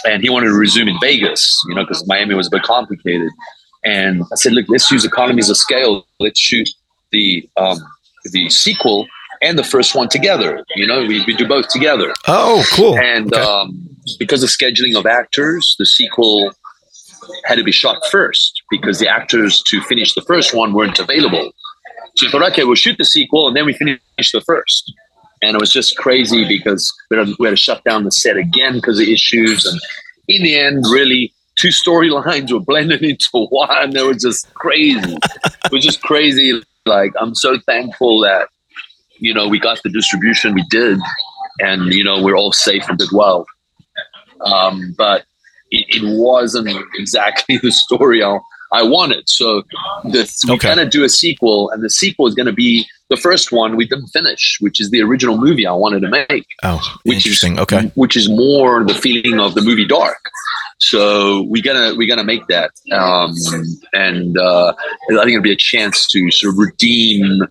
and 0.05 0.21
he 0.21 0.29
wanted 0.29 0.47
to 0.47 0.53
resume 0.53 0.87
in 0.87 0.97
Vegas, 0.99 1.61
you 1.67 1.75
know, 1.75 1.83
because 1.83 2.05
Miami 2.07 2.35
was 2.35 2.47
a 2.47 2.51
bit 2.51 2.63
complicated. 2.63 3.31
And 3.83 4.23
I 4.31 4.35
said, 4.35 4.53
look, 4.53 4.65
let's 4.69 4.89
use 4.91 5.03
economies 5.05 5.49
of 5.49 5.57
scale. 5.57 6.05
Let's 6.19 6.39
shoot 6.39 6.69
the 7.11 7.47
um, 7.57 7.77
the 8.31 8.49
sequel 8.49 9.07
and 9.41 9.59
the 9.59 9.63
first 9.63 9.93
one 9.93 10.07
together. 10.07 10.63
You 10.75 10.87
know, 10.87 11.01
we, 11.01 11.23
we 11.25 11.35
do 11.35 11.47
both 11.47 11.67
together. 11.67 12.13
Oh, 12.27 12.65
cool. 12.71 12.97
And 12.97 13.33
okay. 13.33 13.43
um, 13.43 13.89
because 14.17 14.41
of 14.41 14.49
scheduling 14.49 14.97
of 14.97 15.05
actors, 15.05 15.75
the 15.77 15.85
sequel 15.85 16.51
had 17.45 17.55
to 17.55 17.63
be 17.63 17.71
shot 17.71 18.01
first 18.09 18.61
because 18.69 18.99
the 18.99 19.07
actors 19.07 19.61
to 19.63 19.81
finish 19.81 20.13
the 20.13 20.21
first 20.21 20.53
one 20.53 20.73
weren't 20.73 20.99
available. 20.99 21.51
So 22.15 22.27
we 22.27 22.31
thought, 22.31 22.51
okay, 22.51 22.63
we'll 22.63 22.75
shoot 22.75 22.97
the 22.97 23.05
sequel 23.05 23.47
and 23.47 23.55
then 23.55 23.65
we 23.65 23.73
finish 23.73 23.99
the 24.31 24.41
first. 24.41 24.93
And 25.43 25.55
it 25.55 25.59
was 25.59 25.71
just 25.71 25.97
crazy 25.97 26.47
because 26.47 26.91
we 27.09 27.17
had, 27.17 27.27
to, 27.27 27.35
we 27.37 27.47
had 27.47 27.51
to 27.51 27.57
shut 27.57 27.83
down 27.83 28.05
the 28.05 28.11
set 28.11 28.37
again 28.37 28.75
because 28.75 28.99
of 28.99 29.07
issues. 29.07 29.65
And 29.65 29.79
in 30.29 30.41
the 30.41 30.57
end, 30.57 30.85
really, 30.89 31.33
two 31.55 31.67
storylines 31.67 32.51
were 32.51 32.61
blended 32.61 33.03
into 33.03 33.47
one. 33.49 33.95
It 33.95 34.05
was 34.05 34.23
just 34.23 34.53
crazy. 34.53 35.17
it 35.65 35.71
was 35.71 35.83
just 35.83 36.01
crazy. 36.01 36.61
Like 36.85 37.11
I'm 37.19 37.35
so 37.35 37.59
thankful 37.65 38.21
that 38.21 38.47
you 39.19 39.33
know 39.33 39.47
we 39.47 39.59
got 39.59 39.81
the 39.83 39.89
distribution 39.89 40.53
we 40.53 40.65
did, 40.69 40.97
and 41.59 41.93
you 41.93 42.03
know 42.03 42.21
we're 42.21 42.37
all 42.37 42.51
safe 42.51 42.87
and 42.89 42.97
did 42.97 43.09
well. 43.11 43.45
Um, 44.41 44.93
but 44.97 45.25
it, 45.71 45.85
it 45.89 46.17
wasn't 46.17 46.69
exactly 46.95 47.57
the 47.57 47.71
story 47.71 48.23
I, 48.23 48.39
I 48.73 48.83
wanted. 48.83 49.29
So 49.29 49.63
this, 50.05 50.41
we're 50.47 50.55
Okay. 50.55 50.73
going 50.75 50.79
to 50.79 50.89
do 50.89 51.03
a 51.03 51.09
sequel, 51.09 51.69
and 51.71 51.83
the 51.83 51.89
sequel 51.89 52.27
is 52.27 52.35
going 52.35 52.47
to 52.47 52.51
be 52.53 52.85
the 53.09 53.17
first 53.17 53.51
one 53.51 53.75
we 53.75 53.87
didn't 53.87 54.07
finish, 54.07 54.57
which 54.59 54.81
is 54.81 54.89
the 54.89 55.01
original 55.01 55.37
movie 55.37 55.67
I 55.67 55.73
wanted 55.73 56.01
to 56.01 56.09
make, 56.09 56.45
Oh, 56.63 56.81
which 57.03 57.17
interesting. 57.17 57.53
is 57.53 57.59
Okay. 57.59 57.91
which 57.95 58.15
is 58.17 58.27
more 58.29 58.83
the 58.83 58.95
feeling 58.95 59.39
of 59.39 59.53
the 59.55 59.61
movie 59.61 59.87
Darc. 59.87 60.15
So 60.79 61.43
we're 61.43 61.61
gonna 61.63 61.93
we're 61.95 62.07
gonna 62.07 62.25
make 62.25 62.45
that, 62.47 62.71
um, 62.91 63.33
and 63.93 64.37
uh, 64.37 64.73
I 65.11 65.15
think 65.23 65.29
it'll 65.29 65.41
be 65.41 65.51
a 65.53 65.55
chance 65.55 66.07
to 66.07 66.29
sort 66.31 66.53
of 66.53 66.57
redeem 66.59 67.41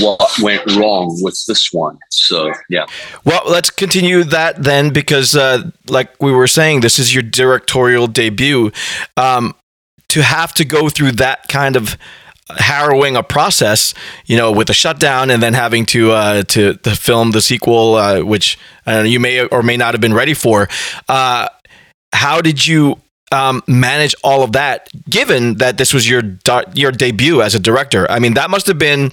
what 0.00 0.20
went 0.42 0.66
wrong 0.76 1.16
with 1.22 1.38
this 1.46 1.72
one. 1.72 1.96
So 2.10 2.52
yeah. 2.68 2.84
Well, 3.24 3.42
let's 3.46 3.70
continue 3.70 4.22
that 4.24 4.62
then, 4.64 4.90
because 4.92 5.34
uh, 5.34 5.70
like 5.88 6.10
we 6.20 6.32
were 6.32 6.48
saying, 6.48 6.80
this 6.80 6.98
is 6.98 7.14
your 7.14 7.22
directorial 7.22 8.06
debut. 8.06 8.70
Um, 9.16 9.54
to 10.08 10.22
have 10.22 10.54
to 10.54 10.64
go 10.64 10.88
through 10.88 11.12
that 11.12 11.48
kind 11.48 11.76
of 11.76 11.96
harrowing 12.50 13.16
a 13.16 13.22
process, 13.22 13.94
you 14.26 14.36
know, 14.36 14.52
with 14.52 14.68
a 14.70 14.74
shutdown 14.74 15.30
and 15.30 15.42
then 15.42 15.54
having 15.54 15.86
to 15.86 16.12
uh, 16.12 16.42
to, 16.44 16.74
to 16.74 16.94
film 16.94 17.30
the 17.30 17.40
sequel, 17.40 17.94
uh, 17.94 18.20
which 18.22 18.58
uh, 18.86 19.00
you 19.00 19.18
may 19.18 19.44
or 19.46 19.62
may 19.62 19.76
not 19.76 19.94
have 19.94 20.00
been 20.00 20.14
ready 20.14 20.34
for. 20.34 20.68
Uh, 21.08 21.48
how 22.12 22.40
did 22.40 22.66
you 22.66 23.00
um, 23.32 23.62
manage 23.66 24.14
all 24.22 24.42
of 24.42 24.52
that? 24.52 24.88
Given 25.08 25.54
that 25.58 25.78
this 25.78 25.94
was 25.94 26.08
your 26.08 26.22
your 26.74 26.92
debut 26.92 27.42
as 27.42 27.54
a 27.54 27.58
director, 27.58 28.10
I 28.10 28.18
mean, 28.18 28.34
that 28.34 28.50
must 28.50 28.66
have 28.66 28.78
been 28.78 29.10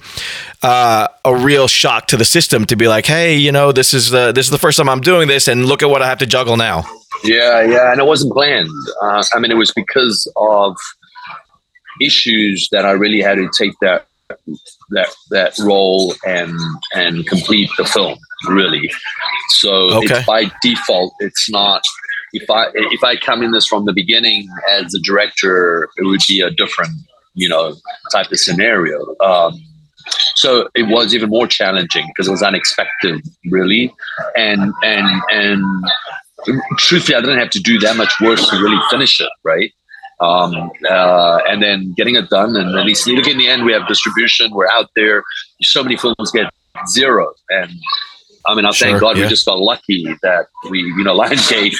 uh, 0.62 1.08
a 1.24 1.34
real 1.34 1.68
shock 1.68 2.06
to 2.08 2.16
the 2.16 2.24
system 2.24 2.66
to 2.66 2.76
be 2.76 2.86
like, 2.86 3.06
hey, 3.06 3.36
you 3.36 3.50
know, 3.50 3.72
this 3.72 3.94
is 3.94 4.10
the 4.10 4.32
this 4.32 4.46
is 4.46 4.50
the 4.50 4.58
first 4.58 4.76
time 4.76 4.88
I'm 4.88 5.00
doing 5.00 5.26
this, 5.28 5.48
and 5.48 5.64
look 5.64 5.82
at 5.82 5.88
what 5.88 6.02
I 6.02 6.06
have 6.06 6.18
to 6.18 6.26
juggle 6.26 6.56
now. 6.56 6.84
Yeah, 7.24 7.62
yeah, 7.62 7.92
and 7.92 8.00
it 8.00 8.06
wasn't 8.06 8.32
planned. 8.32 8.68
Uh, 9.02 9.22
I 9.32 9.38
mean, 9.38 9.50
it 9.50 9.56
was 9.56 9.70
because 9.72 10.30
of 10.36 10.76
issues 12.00 12.68
that 12.72 12.84
I 12.84 12.92
really 12.92 13.20
had 13.20 13.36
to 13.36 13.48
take 13.56 13.72
that 13.80 14.06
that 14.90 15.08
that 15.30 15.58
role 15.58 16.14
and 16.26 16.58
and 16.94 17.26
complete 17.26 17.70
the 17.76 17.84
film 17.84 18.18
really. 18.48 18.90
So 19.50 19.90
Okay. 19.98 20.16
it's 20.16 20.26
by 20.26 20.50
default. 20.62 21.14
It's 21.20 21.50
not. 21.50 21.82
If 22.32 22.48
I 22.50 22.68
if 22.74 23.04
I 23.04 23.16
come 23.16 23.42
in 23.42 23.50
this 23.52 23.66
from 23.66 23.84
the 23.84 23.92
beginning 23.92 24.48
as 24.70 24.94
a 24.94 24.98
director, 25.00 25.88
it 25.98 26.04
would 26.06 26.20
be 26.26 26.40
a 26.40 26.50
different 26.50 26.92
you 27.34 27.48
know 27.48 27.74
type 28.10 28.32
of 28.32 28.38
scenario. 28.38 28.98
Um, 29.20 29.60
so 30.34 30.68
it 30.74 30.84
was 30.84 31.14
even 31.14 31.28
more 31.28 31.46
challenging 31.46 32.06
because 32.08 32.26
it 32.26 32.30
was 32.30 32.42
unexpected, 32.42 33.20
really, 33.50 33.92
and 34.34 34.72
and 34.82 35.22
and 35.30 35.84
truthfully, 36.78 37.16
I 37.16 37.20
didn't 37.20 37.38
have 37.38 37.50
to 37.50 37.60
do 37.60 37.78
that 37.80 37.96
much 37.96 38.12
work 38.20 38.38
to 38.38 38.56
really 38.56 38.80
finish 38.90 39.20
it, 39.20 39.30
right? 39.44 39.72
Um, 40.20 40.70
uh, 40.88 41.40
and 41.48 41.62
then 41.62 41.94
getting 41.96 42.14
it 42.14 42.30
done, 42.30 42.54
and 42.56 42.78
at 42.78 42.84
least 42.84 43.06
look 43.08 43.26
in 43.26 43.38
the 43.38 43.48
end, 43.48 43.64
we 43.64 43.72
have 43.72 43.88
distribution. 43.88 44.52
We're 44.52 44.68
out 44.68 44.90
there. 44.94 45.24
So 45.62 45.82
many 45.82 45.96
films 45.96 46.30
get 46.32 46.52
zero, 46.88 47.32
and 47.50 47.72
I 48.46 48.54
mean, 48.54 48.64
I 48.64 48.70
Sure, 48.70 48.88
thank 48.88 49.00
God 49.00 49.16
yeah. 49.16 49.24
we 49.24 49.28
just 49.28 49.46
got 49.46 49.58
lucky 49.58 50.04
that 50.22 50.46
we, 50.70 50.80
you 50.80 51.04
know, 51.04 51.18
Lionsgate, 51.18 51.74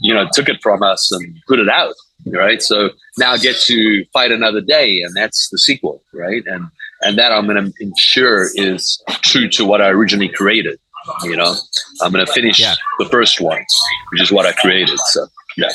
you 0.00 0.14
know, 0.14 0.28
took 0.32 0.48
it 0.48 0.58
from 0.62 0.82
us 0.82 1.10
and 1.12 1.36
put 1.46 1.58
it 1.58 1.68
out, 1.68 1.94
right? 2.26 2.62
So 2.62 2.90
now 3.18 3.32
I 3.32 3.38
get 3.38 3.56
to 3.56 4.04
fight 4.12 4.32
another 4.32 4.60
day, 4.60 5.00
and 5.00 5.14
that's 5.14 5.48
the 5.50 5.58
sequel, 5.58 6.02
right? 6.12 6.42
And 6.46 6.68
and 7.02 7.16
that 7.16 7.32
I'm 7.32 7.46
going 7.46 7.64
to 7.64 7.72
ensure 7.80 8.48
is 8.54 9.02
true 9.22 9.48
to 9.50 9.64
what 9.64 9.80
I 9.80 9.88
originally 9.88 10.28
created. 10.28 10.80
You 11.22 11.36
know, 11.36 11.54
I'm 12.02 12.12
going 12.12 12.24
to 12.24 12.32
finish 12.32 12.58
Yeah. 12.58 12.74
the 12.98 13.06
first 13.06 13.40
one, 13.40 13.64
which 14.12 14.22
is 14.22 14.30
what 14.32 14.46
I 14.46 14.52
created. 14.52 14.98
So, 15.06 15.26
yeah. 15.56 15.68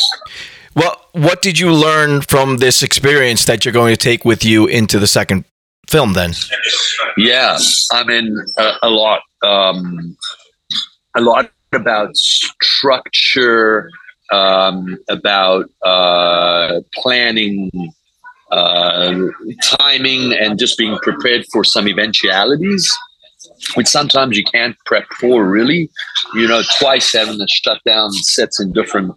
Well, 0.76 1.00
what 1.12 1.42
did 1.42 1.60
you 1.60 1.72
learn 1.72 2.22
from 2.22 2.58
this 2.58 2.82
experience 2.82 3.46
that 3.46 3.64
you're 3.64 3.74
going 3.74 3.94
to 3.94 3.98
take 3.98 4.26
with 4.26 4.44
you 4.44 4.66
into 4.66 4.98
the 5.00 5.08
second 5.08 5.46
film? 5.90 6.14
Then, 6.14 6.34
Yeah, 7.18 7.58
I 7.92 8.04
mean, 8.04 8.36
a, 8.58 8.72
a 8.84 8.90
lot, 8.90 9.22
um, 9.44 10.18
a 11.16 11.22
lot 11.22 11.52
about 11.74 12.16
structure, 12.16 13.90
um, 14.32 14.98
about 15.10 15.70
uh, 15.86 16.80
planning, 16.96 17.70
uh, 18.52 19.14
timing, 19.80 20.34
and 20.34 20.58
just 20.58 20.78
being 20.78 20.98
prepared 21.04 21.46
for 21.52 21.64
some 21.64 21.88
eventualities, 21.88 22.92
which 23.76 23.88
sometimes 23.88 24.38
you 24.38 24.44
can't 24.44 24.76
prep 24.86 25.06
for. 25.20 25.46
Really, 25.46 25.90
you 26.34 26.48
know, 26.48 26.62
twice 26.80 27.14
having 27.14 27.38
to 27.38 27.48
shut 27.48 27.80
down 27.86 28.12
sets 28.12 28.60
in 28.60 28.72
different 28.74 29.16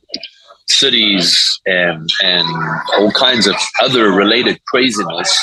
cities 0.68 1.60
and 1.66 2.08
and 2.22 2.46
all 2.96 3.10
kinds 3.12 3.46
of 3.46 3.54
other 3.80 4.10
related 4.12 4.60
craziness 4.66 5.36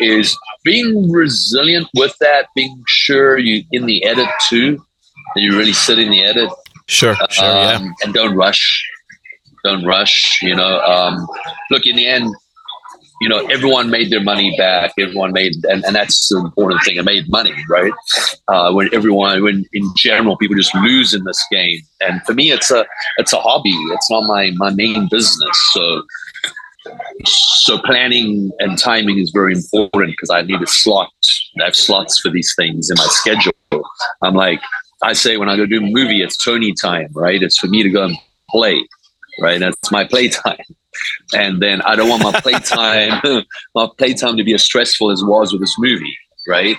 is 0.00 0.36
being 0.64 1.10
resilient 1.10 1.88
with 1.94 2.16
that, 2.20 2.48
being 2.54 2.82
sure 2.86 3.38
you 3.38 3.62
in 3.72 3.86
the 3.86 4.04
edit 4.04 4.28
too, 4.48 4.82
that 5.34 5.40
you 5.42 5.56
really 5.56 5.74
sit 5.74 5.98
in 5.98 6.10
the 6.10 6.22
edit 6.22 6.50
sure, 6.90 7.14
sure, 7.30 7.44
yeah, 7.46 7.76
um, 7.76 7.94
and 8.02 8.12
don't 8.12 8.34
rush. 8.36 8.84
Don't 9.64 9.84
rush. 9.84 10.40
You 10.42 10.56
know, 10.56 10.80
um, 10.80 11.26
look 11.70 11.86
in 11.86 11.96
the 11.96 12.06
end. 12.06 12.34
You 13.20 13.28
know, 13.28 13.46
everyone 13.48 13.90
made 13.90 14.10
their 14.10 14.22
money 14.22 14.54
back. 14.56 14.92
Everyone 14.98 15.32
made, 15.32 15.52
and, 15.64 15.84
and 15.84 15.94
that's 15.94 16.28
the 16.30 16.38
important 16.38 16.82
thing. 16.84 16.98
I 16.98 17.02
made 17.02 17.28
money, 17.28 17.54
right? 17.68 17.92
Uh, 18.48 18.72
when 18.72 18.88
everyone, 18.94 19.42
when 19.42 19.66
in 19.74 19.90
general, 19.96 20.38
people 20.38 20.56
just 20.56 20.74
lose 20.76 21.12
in 21.12 21.24
this 21.24 21.44
game. 21.50 21.80
And 22.00 22.22
for 22.24 22.32
me, 22.32 22.50
it's 22.50 22.70
a, 22.70 22.86
it's 23.18 23.34
a 23.34 23.40
hobby. 23.40 23.74
It's 23.92 24.10
not 24.10 24.24
my 24.24 24.52
my 24.56 24.70
main 24.70 25.06
business. 25.10 25.70
So, 25.74 26.02
so 27.26 27.78
planning 27.78 28.50
and 28.58 28.78
timing 28.78 29.18
is 29.18 29.30
very 29.32 29.52
important 29.54 30.12
because 30.12 30.30
I 30.30 30.40
need 30.40 30.62
a 30.62 30.66
slot. 30.66 31.12
I 31.60 31.64
have 31.64 31.76
slots 31.76 32.18
for 32.20 32.30
these 32.30 32.54
things 32.56 32.90
in 32.90 32.96
my 32.96 33.06
schedule. 33.06 33.52
I'm 34.22 34.34
like, 34.34 34.60
I 35.02 35.12
say 35.12 35.36
when 35.36 35.48
I 35.48 35.56
go 35.56 35.66
do 35.66 35.78
a 35.78 35.80
movie, 35.80 36.22
it's 36.22 36.36
Tony 36.36 36.72
time, 36.72 37.08
right? 37.12 37.42
It's 37.42 37.58
for 37.58 37.68
me 37.68 37.82
to 37.82 37.90
go 37.90 38.04
and 38.04 38.16
play, 38.48 38.86
right? 39.40 39.60
That's 39.60 39.90
my 39.90 40.04
playtime. 40.04 40.56
And 41.34 41.62
then 41.62 41.82
I 41.82 41.94
don't 41.96 42.08
want 42.08 42.22
my 42.22 42.40
playtime, 42.40 43.44
my 43.74 43.88
playtime 43.98 44.36
to 44.36 44.44
be 44.44 44.54
as 44.54 44.64
stressful 44.64 45.10
as 45.10 45.22
it 45.22 45.26
was 45.26 45.52
with 45.52 45.60
this 45.60 45.74
movie, 45.78 46.16
right? 46.48 46.76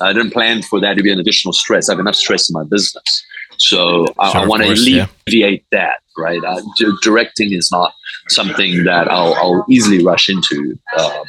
I 0.00 0.12
didn't 0.12 0.32
plan 0.32 0.62
for 0.62 0.80
that 0.80 0.94
to 0.96 1.02
be 1.02 1.12
an 1.12 1.20
additional 1.20 1.52
stress. 1.52 1.88
I 1.88 1.92
have 1.92 2.00
enough 2.00 2.16
stress 2.16 2.48
in 2.48 2.54
my 2.54 2.64
business. 2.64 3.24
So 3.58 4.06
I, 4.18 4.32
Sure, 4.32 4.40
I 4.40 4.42
of 4.44 4.48
want 4.48 4.62
to 4.62 4.68
course, 4.68 4.86
yeah. 4.88 5.06
alleviate 5.26 5.64
that, 5.70 6.00
right? 6.16 6.42
Uh, 6.42 6.60
d- 6.78 6.90
directing 7.02 7.52
is 7.52 7.70
not 7.70 7.92
something 8.28 8.84
that 8.84 9.08
I'll, 9.10 9.34
I'll 9.34 9.64
easily 9.68 10.02
rush 10.04 10.28
into. 10.28 10.78
Um, 10.98 11.24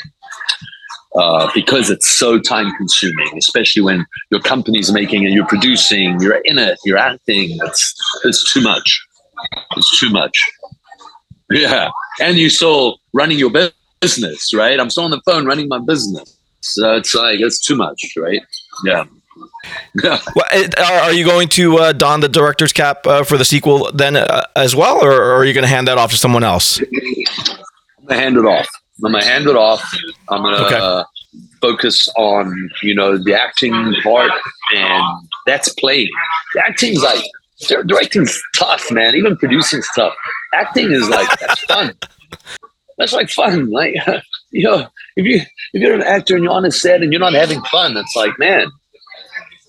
uh, 1.16 1.52
because 1.54 1.92
it's 1.92 2.10
so 2.10 2.40
time 2.40 2.74
consuming, 2.76 3.38
especially 3.38 3.84
when 3.84 4.04
your 4.32 4.40
company's 4.42 4.92
making 4.92 5.24
it, 5.26 5.32
you're 5.32 5.46
producing, 5.46 6.20
you're 6.20 6.42
in 6.46 6.58
it, 6.58 6.80
you're 6.86 6.98
acting. 6.98 7.56
It's 7.66 7.94
it's 8.24 8.52
too 8.52 8.62
much. 8.62 9.06
It's 9.78 10.00
too 10.00 10.10
much. 10.10 10.36
Yeah, 11.52 11.90
and 12.22 12.38
you 12.38 12.50
still 12.50 12.98
running 13.14 13.38
your 13.38 13.52
business, 14.02 14.54
right? 14.54 14.80
I'm 14.80 14.90
still 14.90 15.04
on 15.04 15.12
the 15.12 15.22
phone 15.26 15.46
running 15.46 15.68
my 15.68 15.80
business, 15.80 16.38
so 16.62 16.96
it's 16.96 17.14
like 17.14 17.40
it's 17.40 17.60
too 17.60 17.76
much, 17.76 18.14
right? 18.18 18.42
Yeah. 18.86 19.06
Yeah. 20.04 20.20
Well, 20.36 20.46
are, 20.78 21.00
are 21.06 21.12
you 21.14 21.24
going 21.26 21.48
to 21.50 21.78
uh, 21.78 21.94
don 21.94 22.20
the 22.20 22.28
director's 22.30 22.74
cap 22.74 23.08
uh, 23.08 23.24
for 23.24 23.38
the 23.38 23.46
sequel 23.46 23.90
then 23.94 24.16
uh, 24.18 24.44
as 24.56 24.76
well, 24.76 25.04
or, 25.04 25.12
or 25.12 25.34
are 25.36 25.46
you 25.46 25.54
going 25.54 25.64
to 25.64 25.70
hand 25.70 25.88
that 25.88 25.98
off 25.98 26.12
to 26.12 26.18
someone 26.18 26.44
else? 26.44 26.80
I'm 26.80 28.06
gonna 28.08 28.20
hand 28.20 28.38
it 28.38 28.46
off. 28.46 28.68
I'm 29.04 29.12
gonna 29.14 29.24
hand 29.24 29.48
it 29.48 29.56
off. 29.56 29.82
I'm 30.30 30.44
gonna 30.44 30.66
Okay. 30.66 30.76
uh, 30.80 31.04
focus 31.62 32.08
on 32.18 32.70
you 32.84 32.94
know 32.94 33.18
the 33.18 33.34
acting 33.34 33.74
part, 34.04 34.32
and 34.76 35.04
that's 35.48 35.70
playing. 35.76 36.10
The 36.54 36.66
acting's 36.68 37.02
like 37.02 37.24
directing's 37.68 38.42
tough, 38.56 38.92
man. 38.92 39.16
Even 39.16 39.38
producing's 39.38 39.88
tough. 39.96 40.14
Acting 40.54 40.92
is 40.92 41.08
like 41.10 41.28
that's 41.40 41.62
fun. 41.66 41.94
That's 42.98 43.14
like 43.14 43.30
fun. 43.30 43.70
Like 43.70 43.96
you 44.52 44.64
know, 44.64 44.88
if 45.16 45.26
you 45.26 45.42
if 45.74 45.82
you're 45.82 45.94
an 45.96 46.04
actor 46.04 46.36
and 46.36 46.44
you're 46.44 46.54
on 46.54 46.66
a 46.66 46.72
set 46.72 47.02
and 47.02 47.12
you're 47.12 47.20
not 47.20 47.34
having 47.34 47.62
fun, 47.64 47.98
it's 47.98 48.16
like 48.16 48.38
man. 48.40 48.68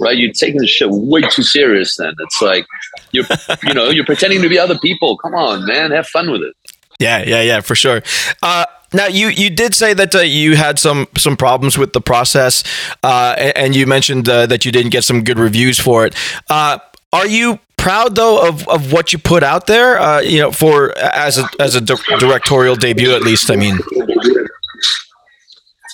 Right, 0.00 0.16
you're 0.16 0.32
taking 0.32 0.60
the 0.60 0.66
shit 0.66 0.88
way 0.90 1.20
too 1.22 1.44
serious. 1.44 1.96
Then 1.96 2.14
it's 2.18 2.42
like 2.42 2.66
you're, 3.12 3.24
you 3.62 3.74
know, 3.74 3.90
you're 3.90 4.04
pretending 4.04 4.42
to 4.42 4.48
be 4.48 4.58
other 4.58 4.76
people. 4.80 5.16
Come 5.18 5.34
on, 5.34 5.64
man, 5.66 5.92
have 5.92 6.08
fun 6.08 6.32
with 6.32 6.42
it. 6.42 6.54
Yeah, 6.98 7.22
yeah, 7.24 7.42
yeah, 7.42 7.60
for 7.60 7.76
sure. 7.76 8.02
Uh, 8.42 8.66
Now 8.92 9.06
you 9.06 9.28
you 9.28 9.50
did 9.50 9.74
say 9.74 9.94
that 9.94 10.14
uh, 10.14 10.20
you 10.20 10.56
had 10.56 10.78
some 10.78 11.06
some 11.16 11.36
problems 11.36 11.76
with 11.78 11.92
the 11.92 12.00
process, 12.00 12.64
uh, 13.02 13.34
and, 13.38 13.56
and 13.56 13.76
you 13.76 13.86
mentioned 13.86 14.28
uh, 14.28 14.46
that 14.46 14.64
you 14.64 14.72
didn't 14.72 14.90
get 14.90 15.04
some 15.04 15.22
good 15.24 15.38
reviews 15.38 15.78
for 15.78 16.06
it. 16.06 16.14
Uh, 16.48 16.78
are 17.12 17.26
you 17.26 17.58
proud 17.84 18.14
though 18.16 18.48
of, 18.48 18.66
of 18.68 18.92
what 18.92 19.12
you 19.12 19.18
put 19.18 19.42
out 19.42 19.66
there? 19.66 19.98
Uh, 20.00 20.20
you 20.20 20.38
know, 20.40 20.50
for 20.50 20.96
as 20.98 21.38
a 21.38 21.48
as 21.60 21.74
a 21.74 21.80
di- 21.80 22.18
directorial 22.18 22.76
debut, 22.76 23.12
at 23.12 23.22
least. 23.22 23.50
I 23.50 23.56
mean, 23.56 23.78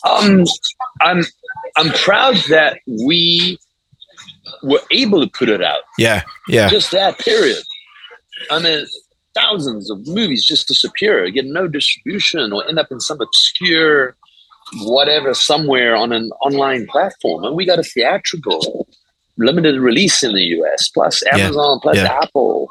Um, 0.08 0.44
I'm 1.02 1.22
I'm 1.76 1.90
proud 1.92 2.36
that 2.48 2.78
we 2.86 3.58
were 4.62 4.80
able 4.90 5.20
to 5.20 5.30
put 5.30 5.48
it 5.48 5.62
out. 5.62 5.82
yeah, 5.98 6.22
yeah, 6.48 6.68
Just 6.68 6.90
that 6.92 7.18
period. 7.18 7.62
I 8.50 8.58
mean, 8.60 8.86
thousands 9.34 9.90
of 9.90 10.06
movies 10.06 10.46
just 10.46 10.68
disappear, 10.68 11.28
get 11.30 11.44
no 11.46 11.68
distribution, 11.68 12.52
or 12.52 12.66
end 12.66 12.78
up 12.78 12.88
in 12.90 13.00
some 13.00 13.20
obscure 13.20 14.16
whatever 14.84 15.34
somewhere 15.34 15.94
on 15.96 16.12
an 16.12 16.30
online 16.44 16.86
platform. 16.86 17.44
And 17.44 17.54
we 17.56 17.64
got 17.66 17.78
a 17.78 17.82
theatrical 17.82 18.88
limited 19.40 19.80
release 19.80 20.22
in 20.22 20.34
the 20.34 20.42
US, 20.42 20.88
plus 20.88 21.22
Yeah, 21.26 21.38
Amazon, 21.38 21.80
plus 21.82 21.96
yeah. 21.96 22.18
Apple. 22.22 22.68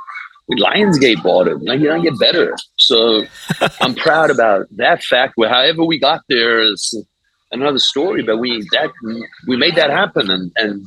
Lionsgate 0.51 1.21
bought 1.21 1.47
it. 1.47 1.61
Like, 1.61 1.79
you 1.79 1.85
don't 1.85 2.03
get 2.03 2.17
better. 2.17 2.55
So 2.77 3.23
I'm 3.81 3.93
proud 3.93 4.31
about 4.31 4.65
that 4.77 5.03
fact. 5.03 5.33
Where 5.35 5.49
however 5.49 5.83
we 5.83 5.99
got 5.99 6.21
there 6.27 6.59
is 6.59 6.95
another 7.51 7.77
story, 7.79 8.23
but 8.23 8.37
we 8.37 8.61
that 8.71 8.91
we 9.47 9.57
made 9.57 9.75
that 9.75 9.91
happen, 9.91 10.31
and 10.31 10.51
and 10.55 10.85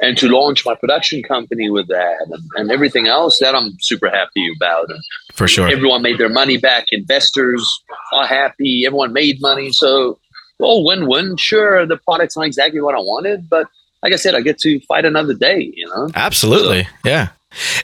and 0.00 0.16
to 0.18 0.28
launch 0.28 0.64
my 0.64 0.74
production 0.74 1.22
company 1.22 1.70
with 1.70 1.88
that, 1.88 2.26
and, 2.30 2.42
and 2.56 2.70
everything 2.70 3.06
else 3.06 3.38
that 3.40 3.54
I'm 3.54 3.76
super 3.80 4.08
happy 4.08 4.50
about. 4.56 4.90
And 4.90 5.00
for 5.32 5.46
sure. 5.46 5.68
everyone 5.68 6.02
made 6.02 6.18
their 6.18 6.28
money 6.28 6.56
back. 6.56 6.86
Investors 6.90 7.64
are 8.12 8.26
happy. 8.26 8.84
Everyone 8.86 9.12
made 9.12 9.40
money. 9.40 9.70
So, 9.72 10.18
well, 10.58 10.84
win-win. 10.84 11.36
Sure, 11.36 11.86
the 11.86 11.98
product's 11.98 12.36
not 12.36 12.46
exactly 12.46 12.80
what 12.80 12.94
I 12.94 13.00
wanted, 13.00 13.48
but 13.48 13.68
like 14.02 14.12
I 14.12 14.16
said, 14.16 14.34
I 14.34 14.40
get 14.40 14.58
to 14.60 14.80
fight 14.80 15.04
another 15.04 15.34
day. 15.34 15.72
You 15.74 15.86
know. 15.88 16.08
Absolutely, 16.14 16.88
yeah. 17.04 17.28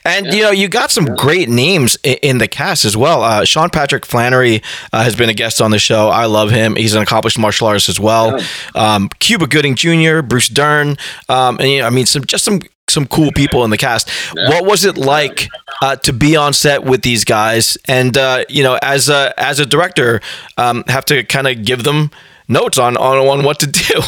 And 0.05 0.27
Yeah. 0.27 0.33
you 0.35 0.43
know, 0.43 0.51
you 0.51 0.69
got 0.69 0.91
some 0.91 1.07
great 1.17 1.49
names 1.49 1.97
in, 2.03 2.39
the 2.39 2.49
cast 2.49 2.85
as 2.85 2.95
well. 2.97 3.23
Uh, 3.23 3.45
Sean 3.45 3.71
Patrick 3.71 4.05
Flanery 4.05 4.63
uh, 4.93 5.03
has 5.03 5.17
been 5.17 5.31
a 5.31 5.35
guest 5.35 5.63
on 5.63 5.71
the 5.71 5.79
show. 5.79 6.09
I 6.09 6.27
love 6.27 6.51
him. 6.51 6.77
He's 6.77 6.95
an 6.95 7.01
accomplished 7.03 7.39
martial 7.39 7.69
artist 7.69 7.89
as 7.89 7.99
well. 7.99 8.39
Um, 8.75 9.09
Cuba 9.19 9.47
Gooding 9.47 9.75
Jr., 9.75 10.21
Bruce 10.21 10.49
Dern, 10.49 10.97
um, 11.29 11.59
and 11.59 11.71
you 11.71 11.79
know, 11.81 11.87
I 11.87 11.91
mean, 11.91 12.07
some 12.07 12.25
just 12.25 12.45
some 12.45 12.61
some 12.91 13.07
cool 13.07 13.33
people 13.33 13.65
in 13.65 13.71
the 13.71 13.79
cast. 13.79 14.11
Yeah. 14.37 14.51
What 14.51 14.67
was 14.67 14.85
it 14.85 14.99
like 14.99 15.49
uh, 15.81 15.97
to 15.97 16.13
be 16.13 16.37
on 16.37 16.53
set 16.53 16.85
with 16.85 17.01
these 17.03 17.25
guys? 17.25 17.79
And 17.89 18.19
uh, 18.19 18.45
you 18.51 18.63
know, 18.63 18.79
as 18.83 19.09
a 19.09 19.33
as 19.39 19.59
a 19.61 19.65
director, 19.65 20.21
um, 20.59 20.85
have 20.89 21.07
to 21.07 21.25
kind 21.25 21.47
of 21.47 21.65
give 21.65 21.85
them 21.85 22.11
notes 22.49 22.77
on, 22.77 22.97
on 22.99 23.17
on 23.27 23.45
what 23.45 23.61
to 23.61 23.67
do. 23.69 23.95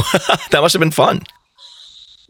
that 0.50 0.58
must 0.60 0.74
have 0.74 0.80
been 0.80 0.90
fun. 0.90 1.22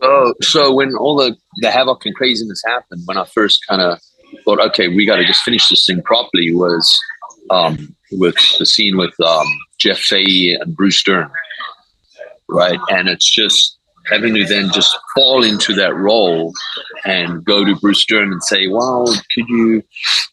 So, 0.00 0.35
so 0.40 0.74
when 0.74 0.94
all 0.96 1.16
the, 1.16 1.37
the 1.57 1.70
havoc 1.70 2.04
and 2.04 2.14
craziness 2.14 2.62
happened, 2.66 3.02
when 3.07 3.16
I 3.16 3.24
first 3.24 3.64
kind 3.68 3.80
of 3.80 3.98
thought, 4.44 4.61
okay, 4.61 4.88
we 4.88 5.07
got 5.07 5.16
to 5.16 5.24
just 5.24 5.42
finish 5.42 5.68
this 5.68 5.87
thing 5.87 6.02
properly, 6.02 6.52
was 6.52 7.00
um, 7.50 7.94
with 8.11 8.37
the 8.59 8.66
scene 8.66 8.96
with 8.96 9.18
um, 9.20 9.46
Jeff 9.78 9.98
Fahey 9.98 10.54
and 10.54 10.76
Bruce 10.76 11.02
Dern, 11.02 11.30
right? 12.48 12.78
And 12.90 13.09
it's 13.09 13.30
just 13.30 13.78
having 14.07 14.35
to 14.35 14.44
then 14.44 14.70
just 14.72 14.98
fall 15.14 15.42
into 15.42 15.74
that 15.74 15.94
role 15.94 16.52
and 17.04 17.44
go 17.44 17.64
to 17.64 17.76
Bruce 17.76 18.04
Dern 18.04 18.33
and 18.33 18.42
say, 18.42 18.68
well, 18.68 19.07
could 19.35 19.48
you 19.48 19.83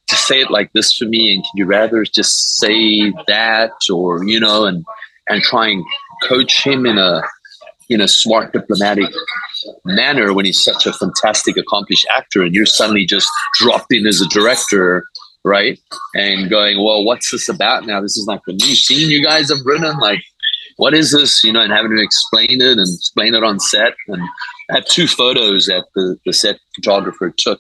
just 0.10 0.28
say 0.28 0.42
it 0.42 0.52
like 0.52 0.72
this 0.74 0.94
for 0.94 1.06
me? 1.06 1.34
And 1.34 1.44
could 1.44 1.60
you 1.60 1.66
rather 1.66 2.04
just 2.04 2.58
say 2.58 3.12
that 3.28 3.72
or, 3.92 4.24
you 4.26 4.40
know, 4.40 4.66
and, 4.66 4.84
and 5.30 5.42
try 5.42 5.70
and 5.70 5.86
coach 6.24 6.64
him 6.64 6.86
in 6.86 6.98
a, 6.98 7.22
in 7.92 8.02
a 8.02 8.08
smart 8.08 8.54
diplomatic 8.54 9.10
manner 9.86 10.34
when 10.34 10.46
he's 10.46 10.64
such 10.64 10.88
a 10.88 10.94
fantastic 10.94 11.58
accomplished 11.58 12.08
actor 12.16 12.42
and 12.42 12.56
you're 12.56 12.66
suddenly 12.66 13.06
just 13.06 13.30
dropped 13.56 13.94
in 13.94 14.08
as 14.08 14.22
a 14.22 14.28
director 14.30 15.06
right? 15.44 15.80
And 16.14 16.50
going 16.50 16.78
well 16.78 17.04
what's 17.04 17.32
this 17.32 17.50
about 17.50 17.86
now? 17.86 18.00
This 18.00 18.18
is 18.18 18.28
like 18.28 18.42
the 18.46 18.54
new 18.54 18.76
scene 18.76 19.10
you 19.10 19.24
guys 19.24 19.50
have 19.50 19.60
written 19.66 19.98
like 20.00 20.22
what 20.78 20.94
is 20.94 21.12
this? 21.12 21.44
You 21.44 21.52
know 21.52 21.62
and 21.62 21.74
having 21.74 21.92
to 21.92 22.02
explain 22.02 22.62
it 22.62 22.78
and 22.78 22.88
explain 22.96 23.36
it 23.36 23.44
on 23.44 23.60
set. 23.60 23.94
And 24.08 24.22
i 24.70 24.76
have 24.76 24.86
two 24.86 25.08
photos 25.08 25.66
that 25.66 25.86
the, 25.96 26.18
the 26.26 26.34
set 26.34 26.60
photographer 26.76 27.34
took 27.36 27.60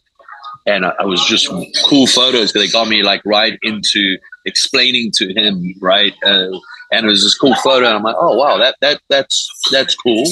and 0.65 0.85
I, 0.85 0.93
I 0.99 1.05
was 1.05 1.25
just 1.25 1.47
cool 1.87 2.07
photos 2.07 2.51
because 2.51 2.67
they 2.67 2.71
got 2.71 2.87
me 2.87 3.03
like 3.03 3.21
right 3.25 3.57
into 3.63 4.17
explaining 4.45 5.11
to 5.15 5.33
him 5.33 5.73
right 5.81 6.13
uh, 6.25 6.49
and 6.91 7.05
it 7.05 7.09
was 7.09 7.23
this 7.23 7.37
cool 7.37 7.55
photo 7.55 7.87
and 7.87 7.95
i'm 7.97 8.03
like 8.03 8.15
oh 8.19 8.35
wow 8.35 8.57
that 8.57 8.75
that 8.81 9.01
that's 9.09 9.49
that's 9.71 9.95
cool 9.95 10.25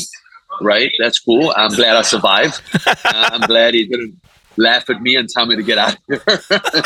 right? 0.62 0.92
That's 1.00 1.20
cool. 1.20 1.54
I'm 1.56 1.70
glad 1.70 1.96
I 1.96 2.02
survived. 2.02 2.62
I'm 3.06 3.42
glad 3.42 3.74
he 3.74 3.86
didn't 3.86 4.20
laugh 4.58 4.90
at 4.90 5.02
me 5.02 5.16
and 5.16 5.30
tell 5.30 5.46
me 5.46 5.56
to 5.56 5.64
get 5.64 5.78
out 5.78 5.94
of 5.96 6.00
here, 6.08 6.22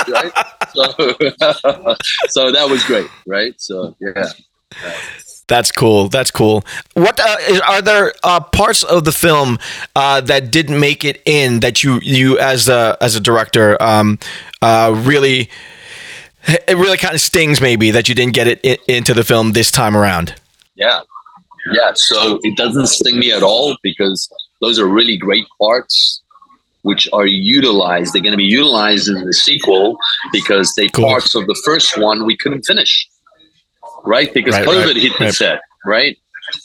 right? 0.10 0.32
So, 0.74 0.92
so 2.28 2.52
that 2.52 2.68
was 2.70 2.84
great, 2.84 3.08
right? 3.26 3.56
So 3.60 3.96
yeah, 4.00 4.28
That's 5.48 5.72
cool. 5.72 6.10
That's 6.10 6.32
cool. 6.32 6.64
What 6.94 7.20
uh, 7.20 7.38
is- 7.50 7.62
are 7.62 7.82
there 7.82 8.14
uh, 8.24 8.42
parts 8.42 8.84
of 8.84 9.06
the 9.06 9.12
film 9.12 9.58
uh, 9.96 10.22
that 10.22 10.52
didn't 10.52 10.80
make 10.80 11.04
it 11.04 11.22
in 11.26 11.62
that 11.62 11.84
you 11.84 12.00
you 12.02 12.38
as 12.40 12.70
a 12.70 12.98
as 13.02 13.16
a 13.16 13.20
director 13.20 13.82
um, 13.82 14.20
uh, 14.62 14.94
really 14.96 15.50
it 16.48 16.76
really 16.78 16.98
kind 16.98 17.16
of 17.16 17.22
stings 17.22 17.62
maybe 17.62 17.92
that 17.92 18.10
you 18.10 18.16
didn't 18.16 18.34
get 18.34 18.48
it 18.48 18.60
i 18.66 18.78
into 18.92 19.14
the 19.14 19.24
film 19.24 19.54
this 19.54 19.72
time 19.72 19.96
around. 19.96 20.36
yeah, 20.76 21.02
yeah. 21.72 21.92
So 21.96 22.40
it 22.44 22.58
doesn't 22.58 22.88
sting 22.88 23.20
me 23.20 23.32
at 23.32 23.44
all 23.44 23.78
because 23.84 24.30
those 24.62 24.80
are 24.80 24.88
really 24.88 25.18
great 25.18 25.46
parts. 25.60 26.20
Which 26.82 27.08
are 27.14 27.26
utilized. 27.26 28.12
They're 28.14 28.22
going 28.22 28.34
to 28.34 28.38
be 28.38 28.44
utilized 28.44 29.08
in 29.08 29.24
the 29.24 29.32
sequel 29.34 29.96
because 30.34 30.74
they 30.76 30.90
Cool. 30.90 31.06
parts 31.06 31.34
of 31.34 31.48
the 31.48 31.56
first 31.64 31.98
one 31.98 32.26
we 32.26 32.36
couldn't 32.36 32.64
finish, 32.64 33.08
right? 34.04 34.34
Because 34.34 34.54
Right, 34.56 34.68
COVID 34.68 34.86
right, 34.88 34.96
hit 34.98 35.14
the 35.18 35.26
right. 35.28 35.34
set, 35.34 35.62
right? 35.86 36.18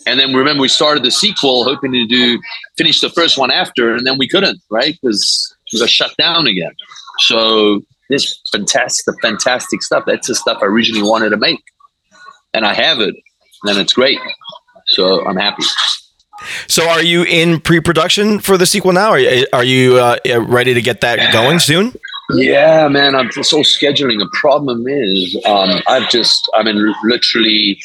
And 0.09 0.19
then 0.19 0.35
remember, 0.35 0.61
we 0.61 0.67
started 0.67 1.05
the 1.05 1.13
sequel 1.13 1.63
hoping 1.63 1.93
to 1.93 2.05
do 2.05 2.41
finish 2.77 3.01
the 3.01 3.11
first 3.11 3.39
one 3.39 3.53
after, 3.53 3.95
and 3.95 4.05
then 4.05 4.19
we 4.19 4.27
couldn't, 4.27 4.61
right? 4.71 4.99
Because 5.01 5.55
we 5.73 5.79
got 5.79 5.89
shut 5.89 6.17
down 6.19 6.49
again. 6.49 6.73
So 7.21 7.83
this 8.09 8.41
fantastic, 8.53 9.05
the 9.07 9.19
fantastic 9.21 9.83
stuff. 9.83 10.05
That's 10.07 10.29
the 10.29 10.35
stuff 10.35 10.59
I 10.63 10.67
originally 10.67 11.09
wanted 11.09 11.31
to 11.31 11.37
make, 11.37 11.63
and 12.55 12.65
I 12.65 12.75
have 12.75 13.01
it, 13.01 13.15
and 13.65 13.79
it's 13.79 13.93
great. 13.93 14.19
So 14.87 15.25
I'm 15.27 15.37
happy. 15.37 15.65
So 16.67 16.89
are 16.89 17.03
you 17.03 17.25
in 17.25 17.61
pre-production 17.61 18.39
for 18.39 18.57
the 18.57 18.65
sequel 18.65 18.93
now? 18.93 19.11
Are 19.11 19.19
you, 19.19 19.47
are 19.53 19.65
you 19.65 19.99
uh, 19.99 20.17
ready 20.47 20.73
to 20.73 20.81
get 20.81 21.01
that 21.01 21.33
going 21.33 21.59
soon? 21.59 21.93
Yeah, 22.31 22.89
man, 22.89 23.15
I'm 23.15 23.31
just 23.31 23.53
all 23.53 23.65
scheduling. 23.65 24.23
A 24.23 24.29
problem 24.35 24.87
is, 24.87 25.37
um, 25.47 25.83
I've 25.87 26.09
just, 26.11 26.49
I 26.55 26.63
mean, 26.63 26.95
literally, 27.05 27.79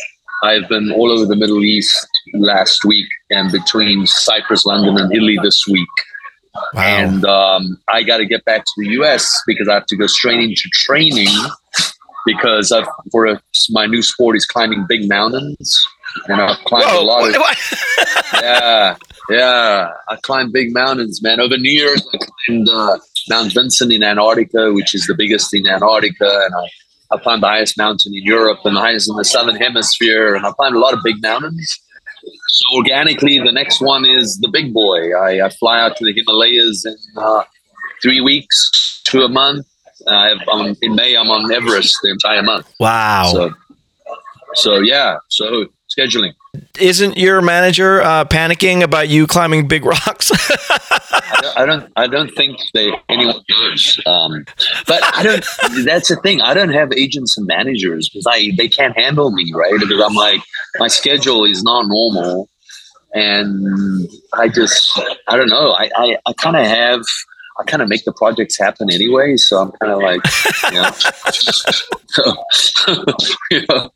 I've 0.44 0.68
been 0.68 0.92
all 0.92 1.12
over 1.12 1.26
the 1.26 1.36
Middle 1.36 1.64
East 1.64 2.08
last 2.34 2.84
week 2.84 3.08
and 3.30 3.52
between 3.52 4.06
Cyprus, 4.06 4.66
London, 4.66 4.98
and 4.98 5.14
Italy 5.14 5.40
this 5.42 5.66
week. 5.68 5.88
Wow. 6.74 6.82
And 6.84 7.26
um, 7.26 7.78
I 7.92 8.04
got 8.04 8.18
to 8.18 8.26
get 8.26 8.46
back 8.46 8.64
to 8.64 8.72
the 8.78 8.88
US 9.02 9.28
because 9.48 9.68
I 9.68 9.74
have 9.76 9.86
to 9.88 9.96
go 9.96 10.08
straight 10.08 10.40
into 10.40 10.70
training 10.72 11.28
because 12.26 12.72
I've, 12.72 12.88
for 13.12 13.26
a, 13.26 13.42
my 13.72 13.86
new 13.86 14.02
sport 14.02 14.36
is 14.36 14.46
climbing 14.46 14.86
big 14.88 15.10
mountains. 15.10 15.86
And 16.28 16.40
I've 16.42 16.58
climbed 16.66 16.86
a 16.96 17.02
lot 17.02 17.28
of 17.30 17.36
what- 17.38 17.58
yeah, 18.44 18.96
yeah. 19.30 19.90
I 20.10 20.16
climbed 20.18 20.54
big 20.54 20.72
mountains, 20.74 21.22
man. 21.24 21.40
Over 21.40 21.58
New 21.58 21.72
Year's, 21.72 22.06
I 22.14 22.18
climbed 22.18 22.70
uh, 22.70 22.98
Mount 23.30 23.54
Vinson 23.54 23.92
in 23.92 24.04
Antarctica, 24.04 24.72
which 24.74 24.94
is 24.94 25.08
the 25.08 25.16
biggest 25.16 25.54
in 25.56 25.66
Antarctica, 25.68 26.42
and 26.46 26.54
I, 26.54 27.16
I 27.16 27.18
climbed 27.20 27.42
the 27.44 27.48
highest 27.48 27.78
mountain 27.80 28.14
in 28.16 28.24
Europe 28.24 28.60
and 28.64 28.76
the 28.76 28.80
highest 28.82 29.10
in 29.10 29.16
the 29.16 29.26
southern 29.26 29.56
hemisphere, 29.56 30.36
and 30.36 30.46
I 30.46 30.52
climbed 30.52 30.76
a 30.76 30.80
lot 30.80 30.94
of 30.94 31.00
big 31.04 31.20
mountains. 31.22 31.80
So 32.50 32.78
organically, 32.78 33.40
the 33.40 33.52
next 33.52 33.82
one 33.82 34.06
is 34.06 34.38
the 34.40 34.48
big 34.48 34.74
boy. 34.74 35.14
I, 35.16 35.46
I 35.46 35.50
fly 35.50 35.82
out 35.82 35.98
to 35.98 36.06
the 36.06 36.14
Himalayas 36.14 36.86
in 36.86 36.96
uh, 37.18 37.44
three 38.02 38.22
weeks 38.22 39.02
to 39.06 39.24
a 39.24 39.30
month. 39.30 39.66
I 40.08 40.34
I'm, 40.52 40.76
in 40.82 40.96
May, 40.96 41.16
I'm 41.16 41.30
on 41.30 41.52
Everest 41.52 41.98
the 42.04 42.12
entire 42.12 42.44
month. 42.44 42.74
wow. 42.80 43.30
So, 43.32 43.54
so 44.56 44.80
yeah. 44.80 45.18
So 45.30 45.66
scheduling. 45.98 46.34
Isn't 46.80 47.18
your 47.18 47.42
manager 47.42 48.02
uh, 48.02 48.26
panicking 48.26 48.84
about 48.84 49.10
you 49.10 49.26
climbing 49.26 49.68
big 49.68 49.86
rocks? 49.94 50.32
I 51.56 51.66
don't- 51.66 51.92
I 51.96 52.08
don't. 52.08 52.30
Think 52.36 52.60
anyone 53.10 53.42
knows. 53.50 54.00
Um, 54.06 54.46
but 54.88 55.02
I 55.16 55.24
don't. 55.24 55.46
That's 55.86 56.10
the 56.10 56.16
thing. 56.24 56.42
I 56.42 56.54
don't 56.54 56.70
have 56.70 56.92
agents 56.94 57.38
and 57.38 57.48
managers 57.48 58.10
because 58.10 58.26
I 58.30 58.52
they 58.58 58.68
can't 58.68 58.96
handle 58.98 59.32
me, 59.32 59.52
right? 59.56 59.74
Because 59.80 60.02
I'm 60.02 60.14
like 60.16 60.42
my 60.80 60.88
schedule 60.88 61.44
is 61.46 61.64
not 61.64 61.88
normal, 61.88 62.50
and 63.14 64.08
I 64.34 64.48
just 64.48 65.00
I 65.28 65.38
don't 65.38 65.50
know. 65.50 65.72
I 65.72 65.90
I, 65.96 66.18
I 66.26 66.34
kind 66.34 66.56
of 66.56 66.66
have 66.66 67.02
I 67.60 67.64
kind 67.66 67.82
of 67.84 67.90
make 67.90 68.04
the 68.06 68.14
projects 68.14 68.58
happen 68.58 68.92
anyway. 68.92 69.38
So 69.38 69.58
I'm 69.60 69.72
kind 69.74 69.92
of 69.92 70.00
like, 70.00 70.22
you 70.72 70.82
know, 70.82 70.92
so, 72.08 72.36
you 73.52 73.62
know, 73.70 73.92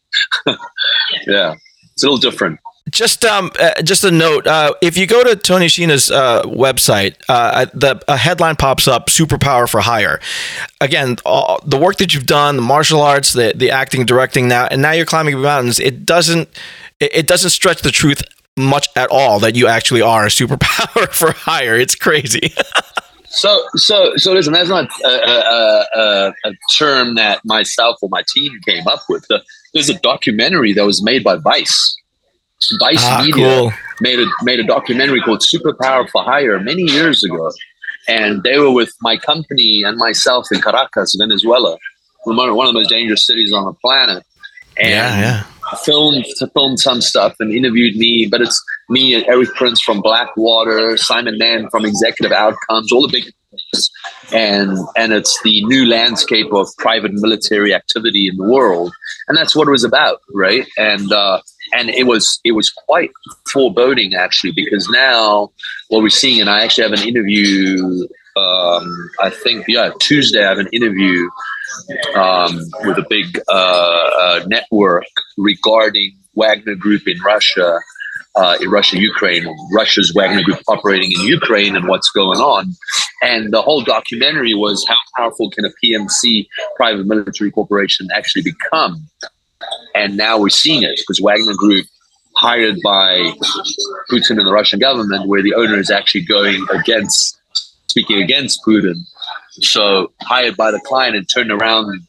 yeah, 1.28 1.56
it's 1.98 2.04
a 2.04 2.06
little 2.06 2.20
different. 2.20 2.60
Just 2.92 3.26
um, 3.26 3.50
uh, 3.60 3.82
just 3.82 4.04
a 4.04 4.12
note. 4.12 4.46
Uh, 4.46 4.72
if 4.84 4.98
you 4.98 5.08
go 5.08 5.24
to 5.24 5.36
Tony 5.36 5.68
Schiena's 5.68 6.12
uh, 6.12 6.44
website, 6.44 7.16
uh, 7.28 7.66
the 7.74 8.00
a 8.08 8.16
headline 8.16 8.56
pops 8.56 8.88
up: 8.88 9.08
"Superpower 9.08 9.68
for 9.68 9.82
Hire." 9.82 10.22
Again, 10.80 11.18
all, 11.26 11.60
the 11.66 11.76
work 11.76 11.96
that 11.98 12.14
you've 12.14 12.28
done, 12.28 12.56
the 12.56 12.62
martial 12.62 13.02
arts, 13.02 13.34
the 13.34 13.52
the 13.56 13.72
acting, 13.72 14.06
directing, 14.06 14.48
now, 14.48 14.68
and 14.68 14.80
now 14.80 14.92
you're 14.92 15.08
climbing 15.08 15.42
mountains. 15.42 15.80
It 15.80 16.06
doesn't 16.06 16.50
it, 17.00 17.16
it 17.16 17.28
doesn't 17.28 17.50
stretch 17.50 17.82
the 17.82 17.92
truth 17.92 18.22
much 18.56 18.88
at 18.96 19.10
all 19.10 19.40
that 19.40 19.56
you 19.56 19.68
actually 19.68 20.04
are 20.04 20.28
a 20.28 20.30
superpower 20.30 21.10
for 21.12 21.32
hire. 21.32 21.76
It's 21.76 21.96
crazy. 21.96 22.54
So, 23.30 23.62
so, 23.76 24.16
so 24.16 24.34
listen. 24.34 24.54
That's 24.54 24.70
not 24.70 24.90
a, 25.04 25.08
a, 25.08 25.86
a, 25.96 26.34
a, 26.46 26.54
term 26.76 27.16
that 27.16 27.42
myself 27.46 27.98
or 28.02 28.10
my 28.10 28.24
team 28.34 28.58
came 28.66 28.88
up 28.88 29.02
with. 29.10 29.26
There's 29.78 29.90
a 29.90 30.00
documentary 30.00 30.74
that 30.74 30.86
was 30.86 31.04
made 31.04 31.24
by 31.24 31.36
Vice. 31.36 31.96
Vice 32.80 33.04
ah, 33.04 33.24
Media 33.24 33.60
cool. 33.60 33.72
made 34.02 34.20
a 34.20 34.26
made 34.42 34.60
a 34.60 34.64
documentary 34.64 35.22
called 35.22 35.42
"Superpower 35.42 36.10
for 36.10 36.24
Hire" 36.24 36.60
many 36.60 36.84
years 36.84 37.24
ago, 37.24 37.52
and 38.08 38.42
they 38.44 38.58
were 38.58 38.72
with 38.72 38.92
my 39.02 39.18
company 39.18 39.84
and 39.86 39.98
myself 39.98 40.48
in 40.52 40.62
Caracas, 40.62 41.16
Venezuela, 41.20 41.78
one 42.26 42.50
of 42.50 42.56
the 42.56 42.74
most 42.74 42.90
dangerous 42.90 43.26
cities 43.28 43.54
on 43.54 43.66
the 43.66 43.74
planet. 43.74 44.24
And 44.80 44.90
yeah, 44.90 45.20
yeah 45.20 45.44
filmed 45.76 46.26
filmed 46.54 46.80
some 46.80 47.02
stuff 47.02 47.36
and 47.40 47.52
interviewed 47.52 47.98
me, 47.98 48.28
but 48.30 48.42
it's 48.42 48.64
me 48.90 49.14
and 49.14 49.26
Erik 49.28 49.54
Prince 49.56 49.82
from 49.82 50.02
Blackwater, 50.02 50.98
Simon 50.98 51.38
Mann 51.38 51.70
from 51.70 51.86
Executive 51.86 52.32
Outcomes, 52.32 52.92
all 52.92 53.02
the 53.02 53.12
big 53.12 53.32
and 54.34 54.78
and 54.96 55.14
it's 55.14 55.40
the 55.44 55.64
new 55.66 55.86
landscape 55.86 56.52
of 56.54 56.68
private 56.78 57.12
military 57.14 57.74
activity 57.74 58.28
in 58.28 58.38
the 58.38 58.48
world, 58.48 58.94
and 59.28 59.38
that's 59.38 59.56
what 59.56 59.68
it 59.68 59.72
was 59.72 59.84
about, 59.84 60.22
right? 60.34 60.66
And 60.78 61.12
uh, 61.12 61.42
and 61.74 61.90
it 61.90 62.08
was 62.08 62.40
it 62.44 62.52
was 62.52 62.70
quite 62.70 63.12
foreboding 63.52 64.14
actually 64.16 64.52
because 64.52 64.88
now 64.90 65.52
what 65.90 66.02
we're 66.02 66.10
seeing, 66.10 66.42
and 66.42 66.50
I 66.50 66.64
actually 66.64 66.90
have 66.90 67.00
an 67.00 67.08
interview. 67.08 68.08
Um, 68.36 69.10
I 69.20 69.32
think 69.32 69.66
yeah, 69.68 69.90
Tuesday 70.00 70.44
I 70.46 70.50
have 70.50 70.60
an 70.60 70.70
interview 70.72 71.28
um, 72.16 72.60
with 72.86 72.98
a 72.98 73.06
big 73.10 73.40
uh, 73.50 74.10
uh, 74.20 74.44
network 74.48 75.06
regarding 75.38 76.16
Wagner 76.36 76.76
Group 76.76 77.08
in 77.08 77.20
Russia, 77.22 77.80
uh, 78.38 78.56
in 78.62 78.70
Russia, 78.70 79.00
Ukraine, 79.00 79.46
Russia's 79.74 80.14
Wagner 80.16 80.44
Group 80.44 80.60
operating 80.68 81.12
in 81.12 81.22
Ukraine 81.22 81.76
and 81.76 81.88
what's 81.88 82.10
going 82.12 82.40
on. 82.40 82.76
And 83.24 83.52
the 83.52 83.62
whole 83.62 83.82
documentary 83.82 84.54
was 84.54 84.86
how 84.88 84.96
powerful 85.18 85.50
can 85.50 85.66
a 85.66 85.70
PMC, 85.84 86.48
private 86.76 87.08
military 87.08 87.52
corporation, 87.52 88.08
actually 88.16 88.44
become? 88.44 89.08
And 89.96 90.16
now 90.18 90.40
we're 90.40 90.50
seeing 90.50 90.84
it 90.84 90.96
because 90.98 91.20
Wagner 91.20 91.56
Group 91.56 91.88
hired 92.36 92.78
by 92.84 93.34
Putin 94.12 94.38
and 94.38 94.46
the 94.46 94.54
Russian 94.54 94.80
government, 94.80 95.28
where 95.28 95.42
the 95.42 95.56
owner 95.56 95.80
is 95.80 95.90
actually 95.90 96.22
going 96.22 96.64
against, 96.72 97.40
speaking 97.88 98.22
against 98.22 98.60
Putin, 98.64 98.96
so 99.62 100.12
hired 100.22 100.56
by 100.56 100.70
the 100.70 100.80
client 100.82 101.16
and 101.16 101.28
turned 101.28 101.52
around 101.52 102.00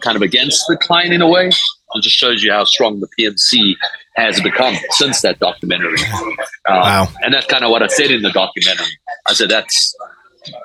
kind 0.00 0.16
of 0.16 0.22
against 0.22 0.64
the 0.68 0.76
client 0.76 1.12
in 1.12 1.22
a 1.22 1.28
way. 1.28 1.46
It 1.48 2.02
just 2.02 2.16
shows 2.16 2.42
you 2.42 2.50
how 2.50 2.64
strong 2.64 2.98
the 2.98 3.08
PMC 3.16 3.76
has 4.16 4.40
become 4.40 4.74
since 4.90 5.20
that 5.22 5.38
documentary. 5.38 5.98
Um, 6.68 6.80
wow. 6.80 7.08
And 7.22 7.32
that's 7.32 7.46
kind 7.46 7.64
of 7.64 7.70
what 7.70 7.82
I 7.82 7.86
said 7.86 8.10
in 8.10 8.22
the 8.22 8.30
documentary. 8.30 8.98
I 9.28 9.34
said 9.34 9.48
that's 9.48 9.94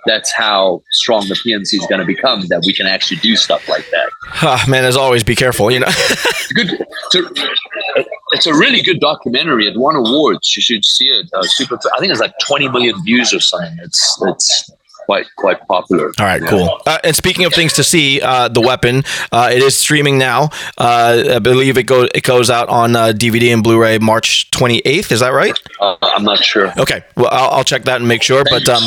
that's 0.06 0.32
how 0.32 0.82
strong 0.92 1.28
the 1.28 1.36
PMC 1.36 1.74
is 1.74 1.88
going 1.88 2.00
to 2.00 2.06
become 2.06 2.48
that 2.48 2.64
we 2.66 2.74
can 2.74 2.86
actually 2.86 3.18
do 3.18 3.36
stuff 3.36 3.68
like 3.68 3.90
that. 3.90 4.10
Oh, 4.44 4.64
man, 4.68 4.86
as 4.86 4.96
always, 4.96 5.24
be 5.24 5.36
careful. 5.36 5.72
You 5.72 5.80
know, 5.80 5.88
good. 6.54 6.70
It's 7.14 7.16
a, 7.16 8.06
it's 8.32 8.48
a, 8.48 8.54
really 8.54 8.82
good 8.82 9.00
documentary. 9.00 9.68
It 9.68 9.78
won 9.78 9.96
awards. 9.96 10.56
You 10.56 10.62
should 10.62 10.86
see 10.86 11.06
it. 11.06 11.30
Uh, 11.34 11.44
super. 11.44 11.80
I 11.96 12.00
think 12.00 12.12
it's 12.12 12.22
like 12.22 12.34
20 12.42 12.70
million 12.70 13.04
views 13.04 13.34
or 13.34 13.40
something. 13.40 13.78
It's 13.82 14.22
it's 14.28 14.72
quite 15.12 15.28
quite 15.36 15.68
popular. 15.68 16.12
All 16.20 16.26
right, 16.26 16.42
cool. 16.44 16.82
Uh, 16.86 16.98
and 17.04 17.14
speaking 17.16 17.46
of 17.46 17.54
things 17.54 17.74
to 17.74 17.84
see, 17.84 18.22
uh, 18.22 18.48
the 18.48 18.62
weapon 18.62 19.04
uh, 19.32 19.50
it 19.52 19.62
is 19.62 19.78
streaming 19.78 20.18
now. 20.18 20.50
Uh, 20.78 21.36
I 21.36 21.40
believe 21.40 21.78
it 21.78 21.84
goes 21.84 22.10
it 22.16 22.24
goes 22.24 22.50
out 22.50 22.70
on 22.70 22.92
DVD 22.94 23.50
uh, 23.50 23.54
and 23.56 23.64
Blu-ray 23.64 23.98
March 24.00 24.50
28th. 24.52 25.12
Is 25.12 25.20
that 25.20 25.34
right? 25.34 25.58
Uh, 25.80 25.98
I'm 26.02 26.24
not 26.24 26.44
sure. 26.44 26.72
Okay, 26.80 27.04
well 27.18 27.30
I'll, 27.32 27.50
I'll 27.52 27.64
check 27.64 27.84
that 27.84 27.98
and 27.98 28.08
make 28.08 28.24
sure. 28.24 28.44
Thanks. 28.46 28.66
But 28.66 28.78
um, 28.78 28.84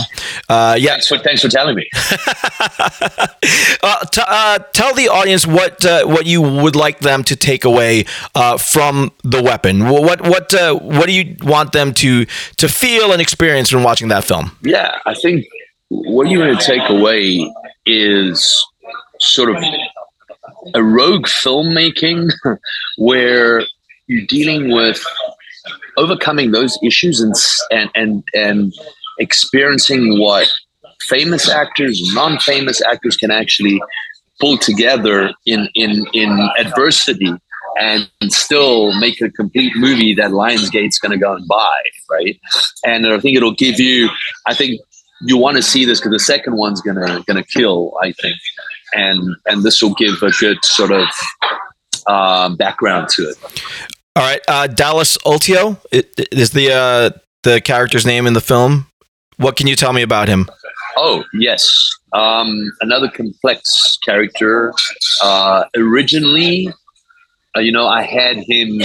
yeah, 0.79 0.93
thanks 0.93 1.09
for, 1.09 1.19
thanks 1.19 1.43
for 1.43 1.49
telling 1.49 1.77
me. 1.77 1.89
t- 4.13 4.23
tell 4.73 4.95
the 4.95 5.09
audience 5.13 5.47
what 5.47 5.85
what 6.07 6.25
you 6.27 6.41
would 6.41 6.77
like 6.77 7.01
them 7.01 7.23
to 7.25 7.37
take 7.37 7.65
away 7.65 8.05
from 8.59 9.13
the 9.23 9.43
weapon. 9.43 9.89
What 9.89 10.23
what 10.23 10.53
what 10.81 11.07
do 11.07 11.13
you 11.13 11.37
want 11.43 11.73
them 11.73 11.93
to 11.95 12.25
to 12.25 12.69
feel 12.69 13.13
and 13.13 13.21
experience 13.21 13.75
when 13.75 13.83
watching 13.83 14.09
that 14.09 14.25
film? 14.25 14.57
Yeah, 14.63 14.99
I 15.05 15.15
think 15.15 15.45
what 15.89 16.29
you're 16.29 16.45
going 16.45 16.57
to 16.57 16.65
take 16.65 16.89
away 16.89 17.53
is 17.87 18.67
sort 19.21 19.51
of 19.51 19.63
a 20.75 20.83
rogue 20.83 21.27
filmmaking 21.27 22.31
where 22.99 23.63
you're 24.07 24.27
dealing 24.27 24.73
with 24.73 25.03
overcoming 25.97 26.51
those 26.51 26.79
issues 26.83 27.21
and 27.21 27.35
and 27.71 27.91
and, 27.95 28.25
and 28.35 28.73
experiencing 29.19 30.19
what 30.21 30.49
famous 31.03 31.49
actors, 31.49 32.01
non-famous 32.15 32.83
actors 32.83 33.17
can 33.17 33.31
actually 33.31 33.81
pull 34.41 34.59
together 34.59 35.33
in 35.47 35.69
in 35.75 36.05
in 36.13 36.49
adversity 36.59 37.33
and 37.79 38.09
still 38.29 38.99
make 39.01 39.21
a 39.21 39.31
complete 39.31 39.75
movie 39.77 40.15
that 40.15 40.31
Lionsgate's 40.31 40.99
going 40.99 41.11
to 41.11 41.19
go 41.19 41.35
and 41.35 41.47
buy, 41.49 41.81
right? 42.09 42.39
And 42.85 43.07
I 43.07 43.19
think 43.19 43.37
it'll 43.37 43.55
give 43.55 43.81
you, 43.81 44.09
I 44.47 44.55
think 44.55 44.81
you 45.25 45.37
want 45.37 45.57
to 45.57 45.63
see 45.63 45.85
this 45.85 46.01
because 46.01 46.13
the 46.13 46.19
second 46.19 46.57
one's 46.57 46.81
gonna 46.81 47.23
gonna 47.27 47.45
kill, 47.45 47.95
I 48.03 48.13
think, 48.13 48.37
and 48.93 49.37
and 49.47 49.63
this 49.63 49.83
will 49.83 49.95
give 49.95 50.23
a 50.23 50.31
good 50.31 50.59
sort 50.65 50.91
of 50.93 51.07
um, 52.07 52.57
background 52.57 53.09
to 53.11 53.23
it. 53.23 53.37
All 54.17 54.23
right, 54.23 54.41
uh, 54.47 54.67
Dallas 54.67 55.19
Ultio 55.19 55.79
is 55.91 56.51
the 56.51 56.73
uh, 56.73 57.19
the 57.43 57.61
character's 57.61 58.07
name 58.07 58.27
in 58.27 58.33
the 58.33 58.41
film. 58.41 58.87
What 59.37 59.57
can 59.57 59.67
you 59.67 59.77
tell 59.77 59.93
me 59.93 60.03
about 60.03 60.29
him? 60.29 60.49
Oh 60.97 61.25
yes, 61.35 61.91
um, 62.13 62.71
another 62.81 63.09
complex 63.09 63.99
character. 64.05 64.73
Uh, 65.23 65.65
originally, 65.77 66.69
uh, 67.57 67.61
you 67.61 67.73
know, 67.73 67.87
I 67.87 68.03
had 68.03 68.37
him. 68.37 68.81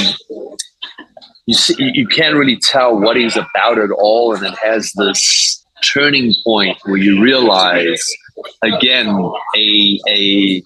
You 1.46 1.56
see, 1.56 1.76
you 1.80 2.08
can't 2.08 2.36
really 2.36 2.58
tell 2.58 3.00
what 3.00 3.18
he's 3.18 3.36
about 3.36 3.80
at 3.80 3.92
all, 3.92 4.36
and 4.36 4.46
it 4.46 4.56
has 4.64 4.92
this 4.94 5.59
turning 5.84 6.34
point 6.44 6.78
where 6.86 6.98
you 6.98 7.22
realize 7.22 8.04
again 8.64 9.08
a 9.56 10.00
a 10.08 10.64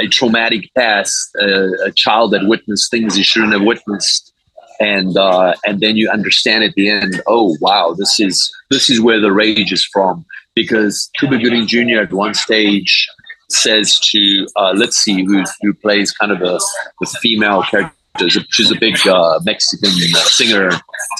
a 0.00 0.06
traumatic 0.08 0.70
past, 0.76 1.30
a, 1.36 1.70
a 1.86 1.92
child 1.92 2.32
that 2.32 2.46
witnessed 2.46 2.90
things 2.90 3.14
he 3.14 3.22
shouldn't 3.22 3.52
have 3.52 3.62
witnessed, 3.62 4.32
and 4.80 5.16
uh, 5.16 5.54
and 5.66 5.80
then 5.80 5.96
you 5.96 6.08
understand 6.10 6.64
at 6.64 6.74
the 6.74 6.88
end, 6.88 7.22
oh 7.26 7.56
wow, 7.60 7.94
this 7.96 8.20
is 8.20 8.52
this 8.70 8.90
is 8.90 9.00
where 9.00 9.20
the 9.20 9.32
rage 9.32 9.72
is 9.72 9.84
from. 9.84 10.24
Because 10.54 11.10
Cuba 11.18 11.38
Gooding 11.38 11.66
Jr. 11.66 12.00
at 12.00 12.12
one 12.12 12.34
stage 12.34 13.08
says 13.48 13.98
to 14.00 14.46
uh, 14.56 14.72
let's 14.76 14.96
see 14.96 15.24
who 15.24 15.44
who 15.62 15.72
plays 15.74 16.12
kind 16.12 16.32
of 16.32 16.42
a 16.42 16.58
the 17.00 17.06
female 17.22 17.62
character 17.62 17.94
she's 18.28 18.70
a 18.70 18.78
big 18.78 18.96
uh, 19.06 19.40
Mexican 19.44 19.90
singer, 19.90 20.70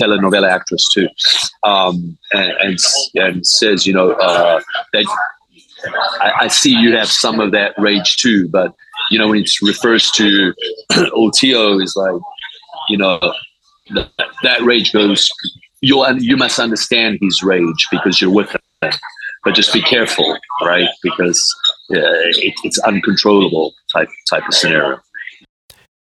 telenovela 0.01 0.49
actress 0.49 0.87
too, 0.93 1.09
um, 1.63 2.19
and, 2.33 2.53
and, 2.61 2.79
and 3.15 3.47
says, 3.47 3.87
you 3.87 3.93
know, 3.93 4.13
uh, 4.13 4.61
that 4.93 5.07
I, 6.21 6.33
I, 6.41 6.49
see 6.49 6.71
you 6.71 6.97
have 6.97 7.09
some 7.09 7.41
of 7.41 7.53
that 7.53 7.75
rage 7.79 8.17
too, 8.17 8.49
but 8.49 8.75
you 9.11 9.19
know, 9.19 9.29
when 9.29 9.41
it 9.41 9.51
refers 9.63 10.11
to 10.13 10.55
Ultio, 10.93 11.83
is 11.83 11.97
like, 11.97 12.21
you 12.89 12.97
know, 12.97 13.19
that, 13.95 14.11
that 14.43 14.63
rage 14.63 14.93
goes. 14.93 15.29
You 15.81 16.07
you 16.19 16.37
must 16.37 16.59
understand 16.59 17.19
his 17.23 17.43
rage 17.43 17.87
because 17.91 18.21
you're 18.21 18.31
with 18.31 18.51
him, 18.51 18.93
but 19.45 19.55
just 19.55 19.73
be 19.73 19.81
careful, 19.81 20.39
right? 20.63 20.89
Because 21.03 21.43
uh, 21.91 21.97
it, 21.97 22.55
it's 22.65 22.79
uncontrollable 22.81 23.73
type 23.93 24.11
type 24.29 24.47
of 24.47 24.55
scenario. 24.55 25.01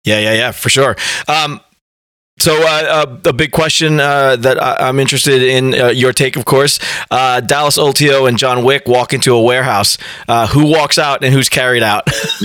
Yeah, 0.05 0.19
yeah, 0.19 0.33
yeah, 0.33 0.51
for 0.51 0.69
sure. 0.69 0.95
Um, 1.27 1.61
so, 2.39 2.55
uh, 2.61 2.65
uh, 2.65 3.17
a 3.25 3.33
big 3.33 3.51
question 3.51 3.99
uh, 3.99 4.37
that 4.37 4.61
I- 4.63 4.87
am 4.87 4.97
interested 4.97 5.43
in 5.43 5.73
uh, 5.77 5.87
your 5.87 6.13
take, 6.13 6.37
of 6.37 6.45
course. 6.45 6.79
Uh, 7.11 7.41
Dallas 7.41 7.77
Ultio 7.77 8.29
and 8.29 8.37
John 8.37 8.63
Wick 8.63 8.87
walk 8.87 9.11
into 9.13 9.35
a 9.35 9.41
warehouse. 9.41 9.97
Uh, 10.25 10.47
who 10.47 10.65
walks 10.65 10.97
out 10.97 11.21
and 11.21 11.33
who's 11.33 11.49
carried 11.49 11.83
out? 11.83 12.07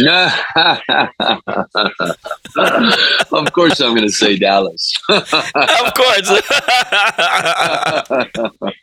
of 3.33 3.53
course, 3.53 3.81
I'm 3.81 3.95
going 3.95 4.03
to 4.03 4.11
say 4.11 4.37
Dallas. 4.37 4.93
of 5.09 5.95
course. 5.95 6.43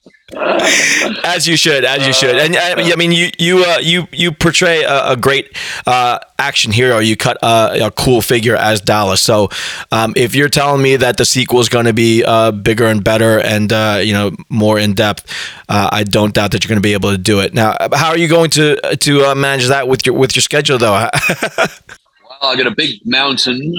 as 0.35 1.47
you 1.47 1.57
should, 1.57 1.83
as 1.83 2.05
you 2.05 2.13
should, 2.13 2.35
and 2.35 2.55
I, 2.55 2.91
I 2.91 2.95
mean, 2.95 3.11
you 3.11 3.29
you 3.37 3.65
uh, 3.65 3.77
you 3.81 4.07
you 4.11 4.31
portray 4.31 4.83
a, 4.83 5.11
a 5.11 5.17
great 5.17 5.57
uh, 5.85 6.19
action 6.39 6.71
hero. 6.71 6.99
You 6.99 7.15
cut 7.15 7.37
a, 7.41 7.87
a, 7.87 7.91
cool 7.91 8.21
figure 8.21 8.55
as 8.55 8.81
Dallas. 8.81 9.21
So, 9.21 9.49
um, 9.91 10.13
if 10.15 10.35
you're 10.35 10.49
telling 10.49 10.81
me 10.81 10.95
that 10.95 11.17
the 11.17 11.25
sequel 11.25 11.59
is 11.59 11.69
going 11.69 11.85
to 11.85 11.93
be 11.93 12.23
uh, 12.23 12.51
bigger 12.51 12.85
and 12.85 13.03
better, 13.03 13.39
and 13.39 13.71
uh, 13.71 13.99
you 14.03 14.13
know 14.13 14.31
more 14.49 14.79
in 14.79 14.93
depth, 14.93 15.31
uh, 15.69 15.89
I 15.91 16.03
don't 16.03 16.33
doubt 16.33 16.51
that 16.51 16.63
you're 16.63 16.69
going 16.69 16.81
to 16.81 16.87
be 16.87 16.93
able 16.93 17.11
to 17.11 17.17
do 17.17 17.39
it. 17.39 17.53
Now, 17.53 17.75
how 17.93 18.09
are 18.09 18.17
you 18.17 18.27
going 18.27 18.49
to 18.51 18.75
to 18.97 19.25
uh, 19.25 19.35
manage 19.35 19.67
that 19.67 19.87
with 19.87 20.05
your 20.05 20.15
with 20.15 20.35
your 20.35 20.41
schedule, 20.41 20.77
though? 20.77 20.93
well, 21.57 21.69
I 22.41 22.55
got 22.55 22.67
a 22.67 22.75
big 22.75 22.99
mountain 23.05 23.75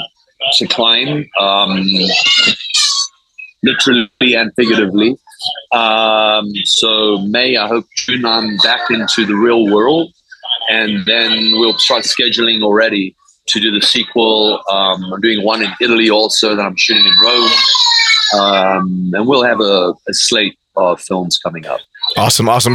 to 0.55 0.67
climb, 0.67 1.29
um, 1.39 1.85
literally 3.63 4.35
and 4.35 4.53
figuratively. 4.57 5.17
Um, 5.73 6.51
so 6.65 7.19
May, 7.19 7.57
I 7.57 7.67
hope 7.67 7.87
June, 7.97 8.25
I'm 8.25 8.57
back 8.59 8.91
into 8.91 9.25
the 9.25 9.35
real 9.35 9.67
world, 9.73 10.13
and 10.71 11.05
then 11.07 11.53
we'll 11.53 11.79
start 11.79 12.05
scheduling 12.05 12.63
already 12.63 13.17
to 13.47 13.61
do 13.61 13.71
the 13.71 13.85
sequel. 13.85 14.63
Um, 14.71 15.13
I'm 15.13 15.21
doing 15.21 15.45
one 15.45 15.63
in 15.63 15.71
Italy 15.81 16.11
also 16.11 16.55
that 16.55 16.63
I'm 16.63 16.77
shooting 16.77 17.05
in 17.05 17.13
Rome, 17.25 17.51
um, 18.35 19.11
and 19.15 19.27
we'll 19.27 19.45
have 19.45 19.61
a, 19.61 19.95
a, 20.09 20.15
slate 20.15 20.59
of 20.77 21.01
films 21.01 21.39
coming 21.39 21.67
up. 21.67 21.81
Awesome, 22.17 22.49
awesome. 22.49 22.75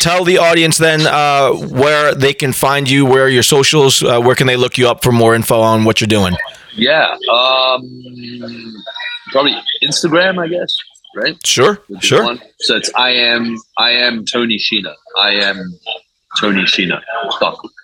tell 0.00 0.24
the 0.24 0.38
audience 0.38 0.78
then 0.78 1.06
uh, 1.06 1.52
where 1.52 2.14
they 2.14 2.32
can 2.32 2.52
find 2.52 2.88
you, 2.88 3.04
where 3.04 3.28
your 3.28 3.42
socials, 3.42 4.02
uh, 4.02 4.20
where 4.20 4.34
can 4.34 4.46
they 4.46 4.56
look 4.56 4.78
you 4.78 4.88
up 4.88 5.02
for 5.02 5.12
more 5.12 5.34
info 5.34 5.60
on 5.60 5.84
what 5.84 6.00
you're 6.00 6.08
doing. 6.08 6.36
Yeah, 6.74 7.16
um, 7.32 8.84
probably 9.32 9.56
Instagram, 9.82 10.38
I 10.38 10.48
guess 10.48 10.76
right? 11.16 11.36
Sure, 11.44 11.82
sure. 12.00 12.24
One. 12.24 12.40
So 12.60 12.76
it's 12.76 12.92
I 12.94 13.10
am 13.10 13.56
I 13.78 13.90
am 13.92 14.24
Tony 14.24 14.58
Schiena. 14.58 14.94
I 15.20 15.32
am 15.34 15.78
Tony 16.40 16.62
Schiena. 16.62 17.00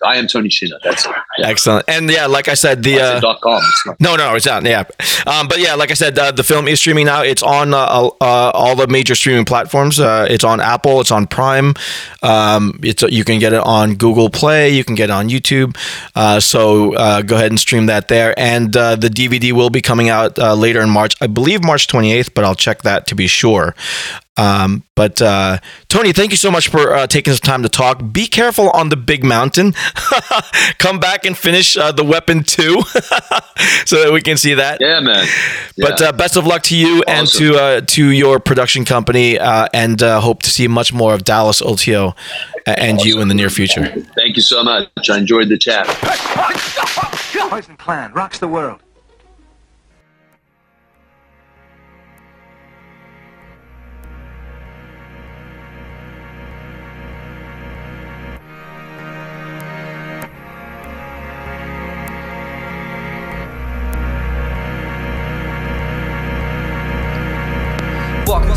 I 0.05 0.17
am 0.17 0.27
Tony 0.27 0.49
Schiena. 0.49 0.79
That's 0.83 1.05
it. 1.05 1.11
Yeah. 1.37 1.47
Excellent. 1.47 1.85
And 1.87 2.09
yeah, 2.09 2.25
like 2.25 2.47
I 2.47 2.53
said, 2.53 2.83
the 2.83 2.99
uh, 2.99 3.19
dot 3.19 3.41
com. 3.41 3.61
no, 3.99 4.15
no, 4.15 4.35
it's 4.35 4.45
not. 4.45 4.63
Yeah, 4.65 4.83
um, 5.25 5.47
but 5.47 5.59
yeah, 5.59 5.75
like 5.75 5.91
I 5.91 5.95
said, 5.95 6.17
uh, 6.17 6.31
the 6.31 6.43
film 6.43 6.67
is 6.67 6.79
streaming 6.79 7.05
now. 7.05 7.21
It's 7.23 7.43
on 7.43 7.73
uh, 7.73 7.77
uh, 7.77 8.51
all 8.53 8.75
the 8.75 8.87
major 8.87 9.15
streaming 9.15 9.45
platforms. 9.45 9.99
Uh, 9.99 10.27
it's 10.29 10.43
on 10.43 10.59
Apple. 10.61 11.01
It's 11.01 11.11
on 11.11 11.27
Prime. 11.27 11.73
Um, 12.21 12.79
it's 12.83 13.01
you 13.03 13.23
can 13.23 13.39
get 13.39 13.53
it 13.53 13.61
on 13.61 13.95
Google 13.95 14.29
Play. 14.29 14.69
You 14.69 14.83
can 14.83 14.95
get 14.95 15.09
it 15.09 15.13
on 15.13 15.29
YouTube. 15.29 15.77
Uh, 16.15 16.39
so 16.39 16.91
go 17.23 17.35
ahead 17.35 17.51
and 17.51 17.59
stream 17.59 17.87
that 17.87 18.07
there. 18.07 18.37
And 18.37 18.73
the 18.73 19.11
DVD 19.13 19.51
will 19.51 19.69
be 19.69 19.81
coming 19.81 20.09
out 20.09 20.37
later 20.37 20.81
in 20.81 20.89
March. 20.89 21.15
I 21.21 21.27
believe 21.27 21.63
March 21.63 21.87
28th, 21.87 22.33
but 22.33 22.43
I'll 22.43 22.55
check 22.55 22.83
that 22.83 23.07
to 23.07 23.15
be 23.15 23.27
sure. 23.27 23.75
Um, 24.35 24.83
but 24.95 25.21
uh, 25.21 25.59
Tony, 25.89 26.11
thank 26.11 26.31
you 26.31 26.37
so 26.37 26.49
much 26.49 26.67
for 26.69 26.93
uh, 26.93 27.05
taking 27.05 27.33
some 27.33 27.39
time 27.39 27.63
to 27.63 27.69
talk. 27.69 28.11
Be 28.11 28.25
careful 28.25 28.69
on 28.71 28.89
the 28.89 28.95
big 28.95 29.23
mountain. 29.23 29.73
Come 30.79 30.99
back 30.99 31.25
and 31.25 31.37
finish 31.37 31.77
uh, 31.77 31.91
the 31.91 32.03
weapon 32.03 32.43
two, 32.43 32.81
so 33.85 34.03
that 34.03 34.11
we 34.11 34.21
can 34.21 34.37
see 34.37 34.55
that. 34.55 34.79
Yeah, 34.81 34.99
man. 35.01 35.27
Yeah. 35.75 35.89
But 35.89 36.01
uh, 36.01 36.11
best 36.13 36.35
of 36.35 36.47
luck 36.47 36.63
to 36.63 36.75
you 36.75 37.03
awesome. 37.07 37.13
and 37.15 37.27
to 37.27 37.55
uh, 37.55 37.81
to 37.81 38.09
your 38.09 38.39
production 38.39 38.85
company, 38.85 39.37
uh, 39.37 39.67
and 39.73 40.01
hope 40.01 40.41
to 40.43 40.49
see 40.49 40.67
much 40.67 40.91
more 40.93 41.13
of 41.13 41.23
Dallas 41.23 41.61
Ultio 41.61 42.15
and 42.65 42.97
awesome. 42.97 43.07
you 43.07 43.21
in 43.21 43.27
the 43.27 43.35
near 43.35 43.49
future. 43.49 43.85
Thank 44.15 44.35
you 44.35 44.41
so 44.41 44.63
much. 44.63 44.87
I 45.09 45.17
enjoyed 45.17 45.49
the 45.49 45.57
chat. 45.57 45.85
Poison 47.49 47.77
Clan 47.77 48.13
rocks 48.13 48.39
the 48.39 48.47
world. 48.47 48.82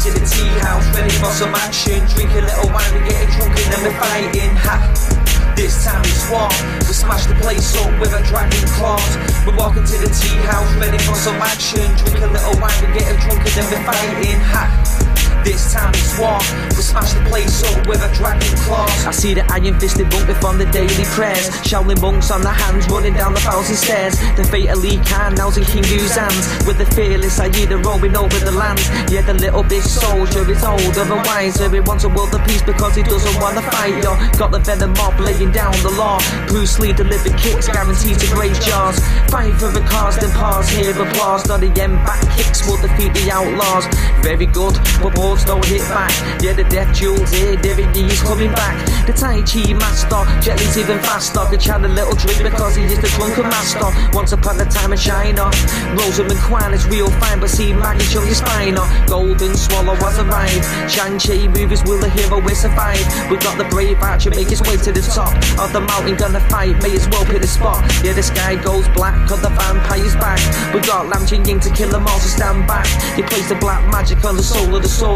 To 0.07 0.21
the 0.21 0.27
tea 0.27 0.55
house, 0.63 0.87
ready 0.95 1.11
for 1.19 1.31
some 1.35 1.55
action. 1.55 1.99
Drink 2.15 2.31
a 2.39 2.43
little 2.47 2.71
wine, 2.71 2.93
we 2.95 3.01
getting 3.09 3.31
drunk 3.35 3.59
and 3.59 3.73
then 3.73 3.81
we're 3.83 3.99
fighting. 3.99 4.55
Ha! 4.63 5.55
This 5.57 5.85
time 5.85 6.03
it's 6.05 6.31
war. 6.31 6.49
We 6.87 6.95
smash 6.95 7.27
the 7.27 7.35
place 7.43 7.75
up 7.83 7.91
with 7.99 8.13
a 8.15 8.23
dragon 8.23 8.69
claws. 8.79 9.17
We're 9.47 9.57
walking 9.57 9.85
to 9.85 9.97
the 9.99 10.11
tea 10.15 10.39
house, 10.47 10.71
ready 10.77 10.99
for 10.99 11.17
some 11.17 11.37
action. 11.43 11.91
Drink 11.99 12.23
a 12.23 12.31
little 12.31 12.55
wine, 12.61 12.79
we 12.83 12.99
getting 12.99 13.19
drunk 13.19 13.41
and 13.43 13.55
then 13.59 13.67
we're 13.67 13.85
fighting. 13.85 14.39
Ha! 14.55 15.16
This 15.47 15.73
time 15.73 15.95
it's 15.95 16.19
war. 16.19 16.43
We 16.75 16.83
smash 16.83 17.15
the 17.15 17.23
place 17.31 17.63
up 17.63 17.87
with 17.87 18.03
a 18.03 18.11
dragon 18.19 18.51
claws. 18.67 19.07
I 19.07 19.13
see 19.13 19.33
the 19.33 19.47
iron 19.47 19.79
fisted 19.79 20.11
monk 20.11 20.27
from 20.43 20.59
the 20.59 20.67
daily 20.75 21.07
prayers. 21.15 21.47
Shaolin 21.63 22.03
monks 22.03 22.33
on 22.33 22.43
the 22.43 22.51
hands 22.51 22.91
running 22.91 23.15
down 23.15 23.33
the 23.33 23.39
thousand 23.39 23.77
stairs. 23.77 24.19
The 24.35 24.43
fate 24.43 24.69
of 24.69 24.83
Lee 24.83 24.99
Khan 25.07 25.35
now's 25.39 25.57
in 25.57 25.63
King 25.65 25.85
Hu's 25.85 26.17
hands. 26.19 26.67
With 26.67 26.79
the 26.79 26.87
fearless 26.99 27.39
Aida 27.39 27.79
roaming 27.79 28.17
over 28.17 28.37
the 28.43 28.51
land. 28.51 28.83
Yeah, 29.07 29.23
the 29.23 29.35
little 29.35 29.63
big 29.63 29.83
soldier 29.83 30.43
is 30.51 30.65
older 30.65 31.07
wiser. 31.31 31.71
He 31.71 31.79
wants 31.79 32.03
a 32.03 32.09
world 32.09 32.35
of 32.35 32.43
peace 32.43 32.63
because 32.63 32.97
he 32.97 33.05
doesn't 33.05 33.39
want 33.41 33.55
to 33.55 33.63
fight. 33.71 34.03
Yo, 34.03 34.19
got 34.35 34.51
the 34.51 34.59
venom 34.59 34.95
mob 34.99 35.15
laying 35.21 35.53
down 35.53 35.79
the 35.87 35.95
law. 35.95 36.19
Bruce 36.49 36.81
Lee 36.81 36.93
delivered 36.93 37.39
kicks, 37.39 37.69
guaranteed 37.71 38.19
to 38.19 38.27
graze 38.35 38.59
jars. 38.67 38.99
Fight 39.31 39.55
for 39.55 39.71
the 39.71 39.87
cause, 39.87 40.19
then 40.19 40.35
pause, 40.35 40.69
hear 40.69 40.91
applause. 40.91 41.47
Not 41.47 41.61
the 41.61 41.71
end 41.79 41.95
back 42.03 42.27
kicks 42.35 42.67
will 42.67 42.83
defeat 42.83 43.15
the 43.15 43.31
outlaws. 43.31 43.87
Very 44.27 44.47
good, 44.47 44.75
but 45.01 45.15
balls 45.37 45.45
don't 45.45 45.65
hit 45.65 45.83
back. 45.89 46.11
Yeah, 46.43 46.53
the 46.53 46.65
death 46.65 46.95
jewels 46.95 47.31
here, 47.31 47.57
David 47.57 47.97
is 47.97 48.23
coming 48.23 48.53
back. 48.53 48.77
The 49.07 49.13
Tai 49.13 49.43
Chi 49.43 49.73
master, 49.75 50.23
Jet 50.41 50.59
Li's 50.59 50.79
even 50.79 50.99
faster. 51.01 51.41
Could 51.51 51.63
had 51.63 51.85
a 51.85 51.89
little 51.89 52.15
drink 52.15 52.43
because 52.43 52.77
he 52.77 52.85
is 52.85 52.99
the 53.01 53.09
drunken 53.17 53.45
master. 53.45 53.89
Once 54.13 54.33
upon 54.33 54.61
a 54.61 54.65
time 54.65 54.93
in 54.93 54.99
China, 54.99 55.51
Rosamund 55.97 56.41
Kwan 56.41 56.75
is 56.75 56.87
real 56.87 57.11
fine, 57.23 57.41
but 57.41 57.51
see 57.51 57.73
Maggie 57.73 58.05
Cheung 58.05 58.29
is 58.29 58.41
finer. 58.41 58.87
Golden 59.07 59.55
Swallow 59.55 59.95
has 59.97 60.19
arrived. 60.19 60.65
Chang 60.91 61.19
Cheh 61.19 61.49
movies 61.49 61.83
will 61.85 61.99
the 61.99 62.09
hero 62.11 62.41
will 62.41 62.55
survive. 62.55 63.05
We 63.31 63.37
got 63.39 63.59
the 63.59 63.65
brave 63.65 63.99
archer 64.01 64.31
make 64.31 64.49
his 64.49 64.63
way 64.63 64.77
to 64.77 64.93
the 64.93 65.03
top 65.03 65.35
of 65.59 65.73
the 65.73 65.81
mountain, 65.81 66.17
gonna 66.17 66.41
fight. 66.49 66.81
May 66.83 66.95
as 66.97 67.09
well 67.09 67.25
pick 67.25 67.43
the 67.43 67.49
spot. 67.49 67.83
Yeah, 68.03 68.13
the 68.13 68.23
sky 68.23 68.57
goes 68.57 68.89
black, 68.91 69.29
cause 69.29 69.43
the 69.43 69.51
vampire's 69.51 70.15
back. 70.17 70.41
We 70.75 70.81
got 70.81 71.09
Lam 71.09 71.27
Ching 71.27 71.45
Ying 71.45 71.61
to 71.61 71.71
kill 71.71 71.91
them 71.91 72.07
all, 72.07 72.19
so 72.19 72.29
stand 72.29 72.67
back. 72.67 72.87
You 73.17 73.25
place 73.25 73.49
the 73.49 73.57
black 73.57 73.83
magic 73.91 74.25
on 74.25 74.37
the 74.37 74.43
soul 74.43 74.75
of 74.75 74.83
the 74.83 74.89
sword 74.89 75.16